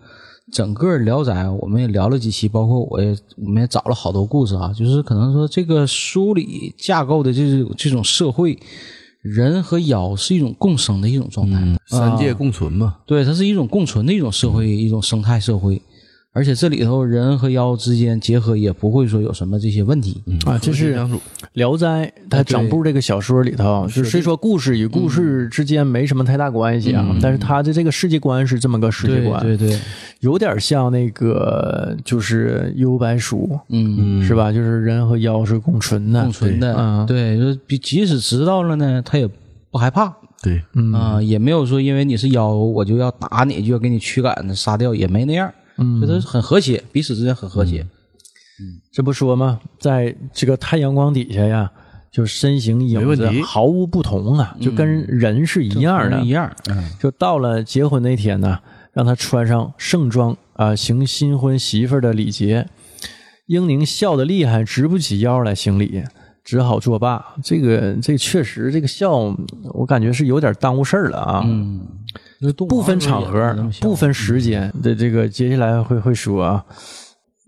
[0.52, 8.58] 整个《聊斋》，我们也聊了几期，包括我也我们也找了好多故事啊，就是可能说这个书里架构的这种这种社会。
[9.22, 12.98] 人和妖是一种共生的一种状态，嗯，三界共存嘛。
[13.08, 15.82] 对，它是一种共存的一种社会，一种生态社会。
[16.36, 20.22] 而且这里头人和妖之间结合，也不会说有什么这些问题。
[20.26, 21.00] 嗯啊这是
[21.54, 29.80] 聊斋》它整部这个小说里头，就虽说故事与故事之间没什么太大关系啊，但是它的这个世界观是这么个世界观，对对，
[30.20, 34.52] 有点像那个就是《幽白书》，嗯，是吧？
[34.52, 39.26] 就是人和妖是共存的，共存的，嗯对，就比即使知道了呢，他也
[39.72, 40.14] 不害怕
[40.44, 45.50] 对，嗯啊、也没有说因为你是妖，我就要打你，就要给你驱赶杀掉，也没那样。
[45.78, 46.00] 嗯。
[46.00, 47.82] 所以它是很和谐，彼此之间很和谐。
[48.60, 48.80] 嗯。
[48.92, 49.60] 这不说吗？
[49.80, 51.72] 在这个太阳光底下呀，
[52.12, 56.92] 就身形影子毫无不同啊，就跟人是一样的，一样，嗯。
[57.00, 58.60] 就到了结婚那天呢，
[58.94, 62.68] 让他穿上盛装啊、行新婚媳妇的礼节。
[63.48, 66.04] 英宁笑得厉害，直不起腰来行礼，
[66.46, 67.22] 只好作罢。
[67.44, 69.36] 这个这确实，这个笑
[69.74, 71.42] 我感觉是有点耽误事儿了啊。
[71.44, 71.82] 嗯，
[72.70, 76.64] 不分场合不分时间的这个，接下来会会说啊，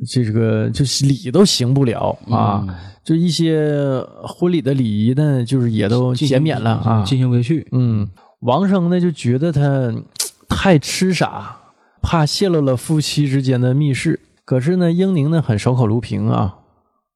[0.10, 7.66] 这个就是礼都行不了啊，嗯就一些婚礼的礼仪呢，就是也都减免了啊，进行回去。
[7.72, 8.06] 嗯，
[8.42, 9.94] 王生呢就觉得他
[10.50, 11.56] 太痴傻，
[12.02, 14.20] 怕泄露了夫妻之间的密事。
[14.44, 16.56] 可是呢，英宁呢很守口如瓶啊，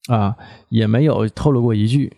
[0.08, 0.36] 啊，
[0.70, 2.12] 也没有透露过一句，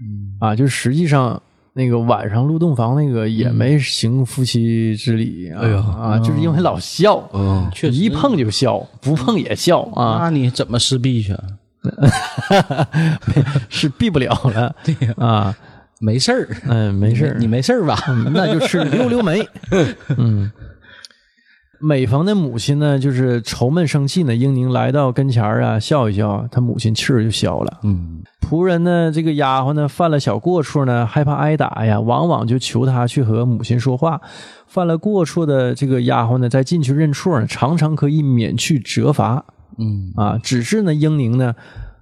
[0.00, 1.40] 嗯啊，就是实际上
[1.72, 11.34] 那个晚上入洞房那个也没行夫妻之礼啊，哎呀啊，就是因为老笑，嗯，确实一碰就笑，不碰也笑啊，那你怎么施币去？
[13.68, 15.54] 是避不了了， 对啊，
[15.98, 17.96] 没事儿，嗯，没事儿你没事儿吧？
[18.34, 19.40] 那就是溜溜梅。
[20.18, 20.50] 嗯，
[21.80, 27.80] 每逢那母亲呢，就是愁闷生气呢，英宁来到跟前儿啊，笑一笑，他母亲气儿就消了。
[27.82, 34.20] 嗯仆人呢，这个丫鬟呢，犯了小过错呢，害怕挨打呀，往往就求他去和母亲说话。
[34.66, 39.44] 犯了过错的这个丫鬟呢，再进去认错呢，常常可以免去责罚
[39.78, 40.36] 嗯啊。
[40.42, 41.54] 只是呢，英宁呢，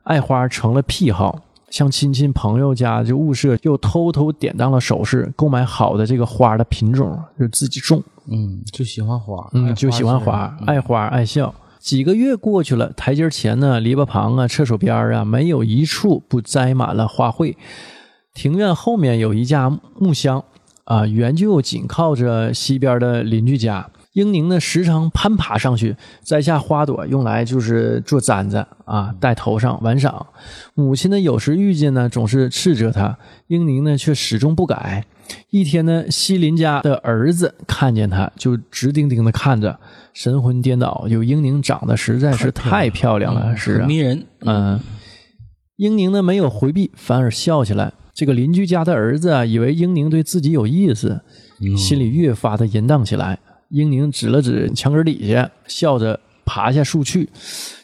[0.05, 1.39] 爱花成了癖好，
[1.71, 8.03] 向亲戚朋友家就物色，又偷偷典当了首饰，购买好的这个花的品种，就自己种。
[8.31, 11.55] 嗯，就喜欢花，爱嗯，就喜欢花，爱花爱笑。
[11.79, 17.55] 几个月过去了，台阶前呢，篱笆旁啊，厕所边啊，没有一处不栽满了花卉。
[18.35, 20.45] 庭院后面有一架木箱
[20.85, 23.89] 啊，原就紧靠着西边的邻居家。
[24.15, 25.95] 英宁呢，时常攀爬上去，
[26.25, 30.27] 摘下花朵，用来就是做簪子啊，戴头上玩赏。
[30.75, 35.05] 母亲呢，有时遇见呢，总是斥责他，英宁呢，却始终不改。
[35.51, 39.79] 一天呢，西林家的儿子看见他，就直盯盯的看着，
[40.15, 41.05] 神魂颠倒。
[41.09, 44.25] 有英宁长得实在是太漂亮了，是啊，迷人。
[44.41, 44.81] 嗯，
[45.77, 47.93] 英宁呢没有回避，反而笑起来。
[48.15, 51.21] 这个邻居家的儿子啊，以为英宁对自己有意思，
[51.77, 53.39] 心里越发的淫荡起来。
[53.69, 57.29] 英宁指了指墙根底下，笑着爬下树去。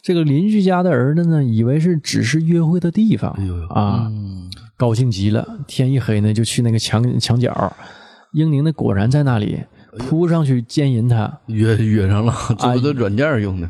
[0.02, 4.10] 这个邻居家的儿子呢，以为是只是约会的地方哎呦呦啊，
[4.76, 5.46] 高兴极了。
[5.66, 7.72] 天一黑呢，就去那个墙墙角。
[8.32, 9.60] 英宁呢，果然在那里
[9.98, 13.68] 扑上去奸淫他，约约上了，这不都软件用的？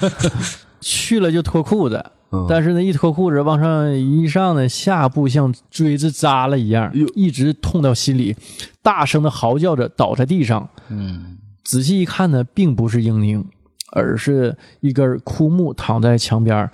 [0.80, 2.46] 去了就脱裤子，嗯。
[2.48, 8.36] 但是呢，一脱裤子往上一上呢，下部像锥子扎了一样一直痛到心里，
[8.82, 10.68] 大声的嚎叫着倒在地上。
[10.88, 13.44] 嗯，仔细一看呢，并不是英宁，
[13.92, 16.70] 而是一根枯木躺在墙边儿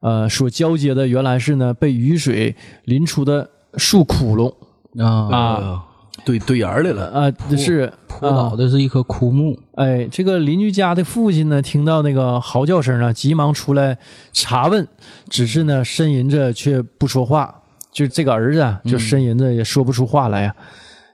[0.00, 4.54] 呃，所交接的原来是呢被雨水淋出的树窟窿。
[5.04, 5.84] 啊，啊
[6.24, 9.58] 对对眼儿里了，啊，是扑倒的是一棵枯木。
[9.76, 13.98] 哎，这个邻居家的父亲呢，听到那个嚎叫声啊，急忙出来
[14.32, 14.86] 查问，
[15.28, 17.62] 只是呢呻吟着却不说话。
[17.90, 20.54] 就这个儿子啊，就呻吟着也说不出话来呀、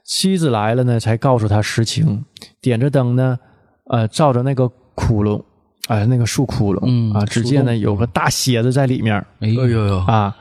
[0.03, 2.23] 妻子来了呢，才告诉他实情，
[2.61, 3.39] 点着灯呢，
[3.85, 5.41] 呃，照着那个窟窿，
[5.87, 10.35] 哎、那个树窟窿、嗯啊，只见呢有个大蝎子在里面哎哎呦呦，啊，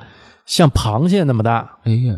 [0.44, 1.78] 像螃蟹那么大。
[1.84, 2.14] 哎呀，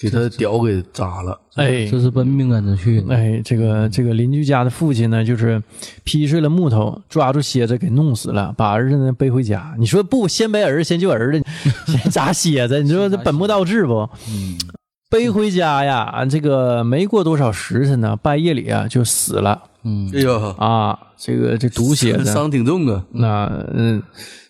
[0.00, 3.14] 给他屌给扎了，哎，这是奔命案子去的。
[3.14, 5.62] 哎，这个这个邻居家的父亲呢，就是
[6.02, 9.74] 劈碎了木头，抓住蝎子给弄死了，把儿子呢背回家。
[9.78, 11.44] 你说不先背儿子，先救儿子，
[11.86, 14.08] 先扎蝎子，你说这本末倒置不？
[14.28, 14.58] 嗯，
[15.10, 20.98] 背回家呀，这个没过多少时辰呢，半夜里啊就死了嗯哎呦，啊。
[21.24, 24.02] 这个这毒蝎子， 伤挺重啊，那嗯，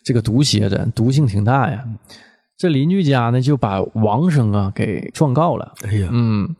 [0.03, 1.85] 这个毒蝎子毒性挺大呀。
[2.63, 5.73] 这邻居家呢就把王生啊给状告了。
[5.85, 6.55] 哎呀，嗯，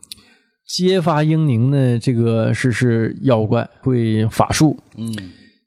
[0.67, 4.77] 揭发英宁呢，这个是是妖怪，会法术。
[4.97, 5.15] 嗯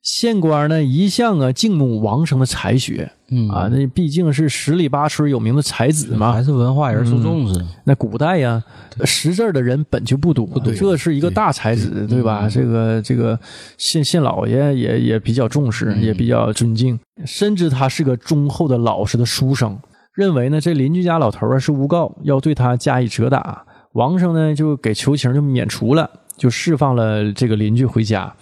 [0.03, 6.45] 县官呢一向啊敬慕王生的才学嗯啊，那毕竟是十里八村有名的才子嘛还。
[6.45, 7.61] 是文化人受重视。
[7.83, 8.63] 那古代呀，
[9.05, 12.49] 识字的人本就不多，多这是一个大才子，对吧？
[12.49, 13.37] 这个这个
[13.79, 19.77] 县县老爷也也比较重视，也比较尊敬，深知他是个忠厚的老实的书生，
[20.17, 23.65] 认为呢这邻居家老头儿啊是诬告，要对他加以责打。
[23.93, 28.35] 王生呢就给求情就免除了，就释放了这个邻居回家。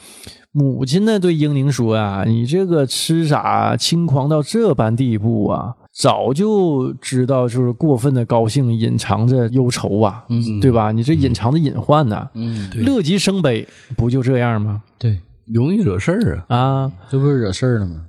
[0.53, 10.93] 母亲呢对英宁说啊：“你这个痴傻轻狂到这般地步啊，早就知道就是过分的高兴，隐藏着忧愁啊，嗯对吧？
[10.93, 13.67] 你这隐藏的隐患呐、嗯，乐极生悲，
[13.97, 14.81] 不就这样吗？
[14.97, 18.03] 对，容易惹事儿啊，啊，这不是惹事儿了吗？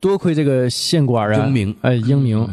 [0.00, 2.48] 多亏这个县官啊，英明哎，英明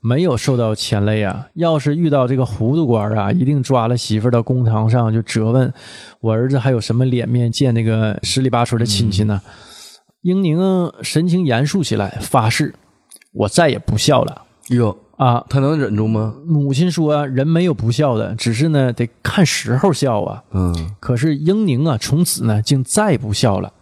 [0.00, 1.46] 没有受到牵累啊。
[1.54, 5.72] 要是遇到这个糊涂官啊，一定抓了媳妇儿到公堂上就责问
[6.20, 9.40] 我儿子还有什么脸面见那个十里八村的亲戚呢？
[10.22, 10.58] 英宁
[11.02, 12.74] 神情严肃起来，发誓
[13.32, 15.42] 我再也不孝了哟，啊。
[15.48, 16.34] 他能忍住吗？
[16.46, 20.44] 母亲说：“人没有不孝的，只是呢得看时候孝啊。
[20.52, 23.72] 嗯，可是英宁啊，从此呢竟再不孝了。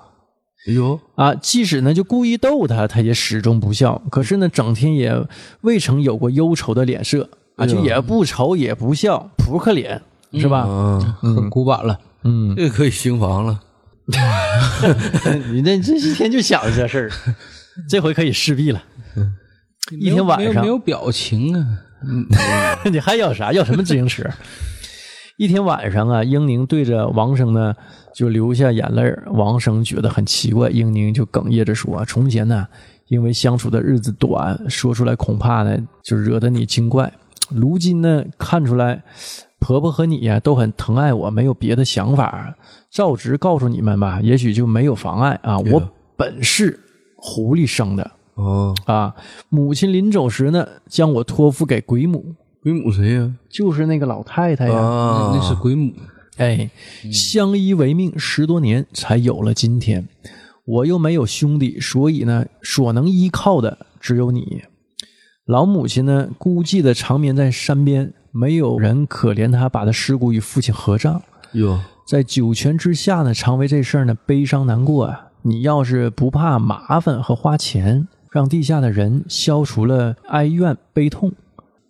[0.66, 4.02] 哎呦，啊，即使呢就故意逗他，他也始终不笑。
[4.11, 5.14] 可是呢，整天也
[5.61, 10.02] 未曾有过忧愁的脸色啊，就也不愁也不笑，扑克脸
[10.32, 10.64] 是吧？
[10.66, 11.00] 嗯，
[11.36, 11.98] 很古板了。
[12.24, 13.61] 嗯，这个可以行房了，
[15.52, 17.11] 你这这一天就想着这事儿，
[17.88, 18.82] 这回可以势必了。
[20.00, 21.64] 一天晚上没有没有表情啊。
[22.90, 23.52] 你还要啥？
[23.52, 24.24] 要什么自行车？
[25.38, 27.74] 一天晚上啊，英宁对着王生呢
[28.18, 32.66] 就流下眼泪儿王生觉得很奇怪，英宁就哽咽着说：“从前呢，
[33.06, 37.12] 因为相处的日子短，说出来恐怕呢就惹得你惊怪。
[37.48, 39.04] 如今呢，看出来
[39.60, 42.56] 婆婆和你呀、都很疼爱我，没有别的想法。
[42.90, 45.56] 照直告诉你们吧，也许就没有妨碍啊。
[45.60, 45.80] 我
[46.16, 46.80] 本是
[47.14, 49.14] 狐狸生的哦，啊，
[49.48, 53.32] 母亲临走时呢，将我托付给鬼母。”鬼母谁呀？
[53.48, 55.92] 就是那个老太太呀，啊，那是鬼母。
[56.39, 56.70] 哎，
[57.12, 60.09] 相依为命十多年，才有了今天。
[60.64, 64.62] 我又没有兄弟，所以呢，所能依靠的只有你。
[65.47, 71.22] 老母亲呢，孤寂的长眠在山边，没有人可怜她，把她尸骨与父亲合葬。
[71.53, 75.28] 哟，在九泉之下呢，常为这事儿呢悲伤难过啊。
[75.43, 81.32] 你要是不怕麻烦和花钱，让地下的人消除了哀怨悲痛，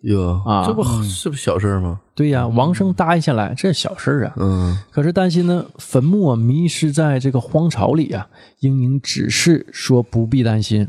[0.02, 0.42] 哟。
[0.44, 0.66] 啊。
[0.66, 2.00] 这不是不是小事儿吗？
[2.14, 4.34] 对呀，王生答应下来，这小事儿啊。
[4.36, 8.28] 嗯，可是担心呢，坟墓啊迷失在这个荒草里啊，
[8.60, 10.88] 英宁只是说不必担心。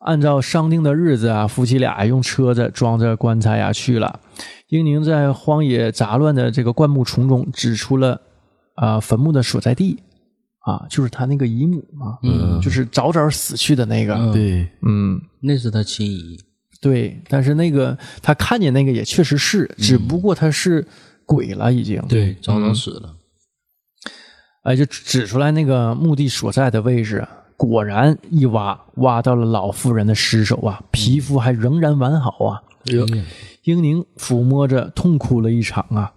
[0.00, 4.20] 按照商定的日子啊，夫妻俩用车子装着棺材呀、去了。
[4.68, 8.20] 英宁在荒野杂乱的这个灌木丛中指出了
[8.74, 10.02] 啊、坟墓的所在地。
[10.60, 12.58] 啊，就是他那个姨母嘛，嗯。
[12.62, 16.38] 就是早早死去的那个，嗯对，嗯，那是他亲姨，
[16.90, 17.20] 对。
[17.28, 20.86] 但是那个他看见那个也确实是，只不过他是
[21.24, 23.14] 鬼了已经，对，早早死了。
[24.64, 32.62] 哎，就指出来那个墓地所在的位置啊，果然一挖挖到了老妇人的尸首啊，皮肤还仍然完好啊。
[32.84, 33.06] 哟，
[33.64, 36.12] 英宁抚摸着，痛哭了一场啊，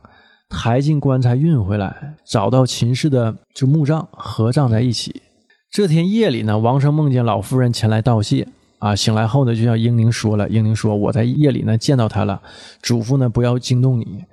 [0.49, 5.21] 抬进棺材运回来，找到秦氏的就墓葬合葬在一起。
[5.69, 8.47] 这天夜里呢，王生梦见老夫人前来道谢
[8.79, 12.41] 啊，醒来后呢，就像英宁说了，英宁说我在夜里呢见到他了，
[12.81, 14.23] 嘱咐呢不要惊动你。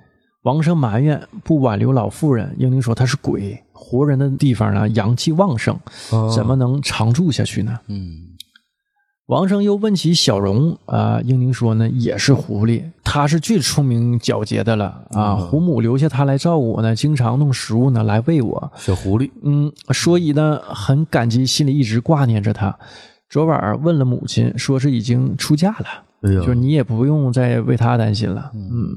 [0.43, 5.75] 王生埋怨不挽留老妇人，英宁说他是鬼，活人的地方呢阳气旺盛，
[6.11, 7.79] 哦怎么能常住下去呢？
[7.87, 8.27] 嗯，
[9.25, 15.33] 王生又问起小荣啊、英宁说呢也是狐狸，他是最聪明狡黠的了啊。
[15.35, 22.77] 胡母留下他来照顾我呢，经常弄食物呢来喂我，小狐狸，嗯，所以呢很感激，心里一直挂念着他。
[23.29, 25.87] 昨晚问了母亲，说是已经出嫁了，
[26.21, 28.51] 就是你也不用再为他担心了。
[28.53, 28.95] 嗯，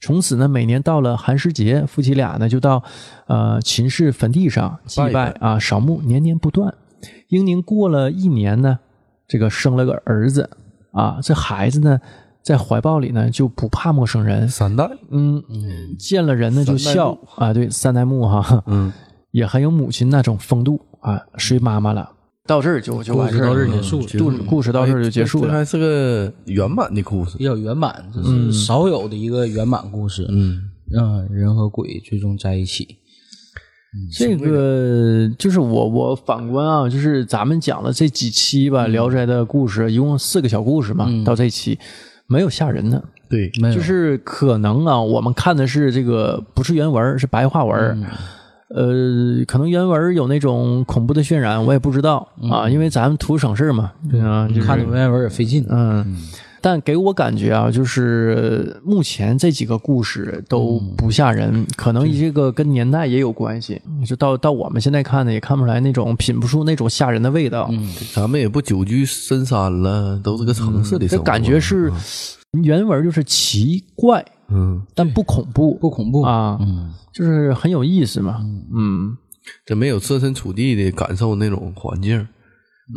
[0.00, 2.82] 从此呢，每年到了寒食节，夫妻俩呢就到
[3.26, 6.72] 呃秦氏坟地上祭拜啊，扫墓，年年不断。
[7.28, 8.78] 英宁过了一年呢，
[9.26, 10.50] 这个生了个儿子
[10.92, 11.98] 啊，这孩子呢
[12.42, 15.42] 在怀抱里呢就不怕陌生人，三代，嗯，
[15.98, 18.92] 见了人呢就笑啊，对，三代目哈，嗯，
[19.30, 22.12] 也很有母亲那种风度啊，随妈妈了。
[22.46, 25.48] 到这儿就就完事儿故事到这儿了，结束了故事故事到这儿就结束了。
[25.48, 27.44] 这还是个圆满的故事比。
[27.44, 30.26] 较圆满，就是少有的一个圆满故事。
[30.28, 32.96] 嗯，让人和鬼最终在一起。
[34.16, 41.76] 这个就是我我反观啊，就是咱们讲的这几期吧，聊斋》的故事，一共四个小故事嘛，到这期
[42.28, 48.04] 没有吓人的，对，没有，就是可能啊，我们看的是这个不是原文，是白话文。
[48.74, 55.66] 呃，可能原文有那种恐怖的渲染，我也不知道啊，因为咱们图省事嘛，对啊，就是看的文言文也费劲。
[55.68, 56.16] 嗯，
[56.60, 63.82] 但给我感觉啊，就是目前这几个故事都不吓人，可能这个跟年代也有关系。
[63.98, 67.68] 你说到到我们现在看的，也看不出来那种品不出那种吓人的味道。
[68.14, 71.24] 咱们也不久居深山了，都是个城市里生活。
[71.24, 71.90] 这感觉是
[72.62, 76.22] 原文就是奇怪，嗯，但不恐怖， 不恐怖。
[76.22, 78.40] 啊，嗯，就是很有意思嘛。
[78.74, 79.16] 嗯，
[79.64, 82.26] 这没有设身处地的感受那种环境，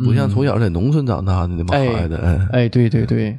[0.04, 3.38] 不像从小在农村长大的那帮孩子，哎，哎，对对对，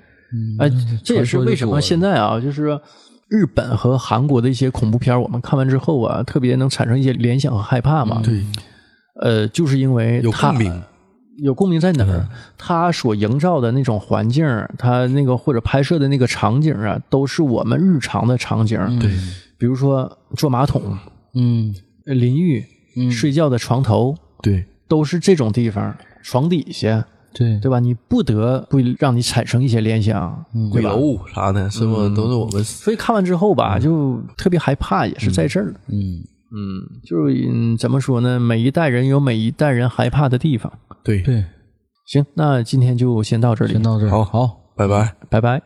[0.60, 0.72] 哎，
[1.04, 2.80] 这也是为什么现在啊，就是
[3.28, 8.22] 日本和韩国的一些恐怖片，我们看完之后啊，特别能产生一些联想和害怕嘛。
[8.24, 8.42] 对，
[9.22, 10.84] 呃，就是因为有它共鸣。
[11.38, 12.28] 有共鸣在哪儿？
[12.58, 14.46] 它所营造的那种环境，
[14.78, 18.80] 他那个或者拍摄的那个场景啊，都是我们日常的场景。
[19.00, 19.12] 对，
[19.58, 20.98] 比如说坐马桶、
[21.34, 21.74] 嗯
[22.06, 22.64] 呃淋浴、
[23.12, 25.96] 睡觉的床头，对，都是这种地方。
[26.24, 27.80] 床底下，对对吧？
[27.80, 30.96] 你不得不让你产生一些联想，鬼对吧？
[30.96, 35.74] 楼啥的，是不都是我们所以看完之后吧，就特别害怕，也是在这儿。
[35.88, 36.24] 嗯，
[36.56, 38.40] 嗯，就是嗯，怎么说呢？
[38.40, 40.72] 每一代人有每一代人害怕的地方。
[41.04, 41.44] 对，对，
[42.06, 44.62] 行，那今天就先到这里，先到这儿，好好。
[44.78, 45.16] 拜拜。
[45.30, 45.62] 拜拜。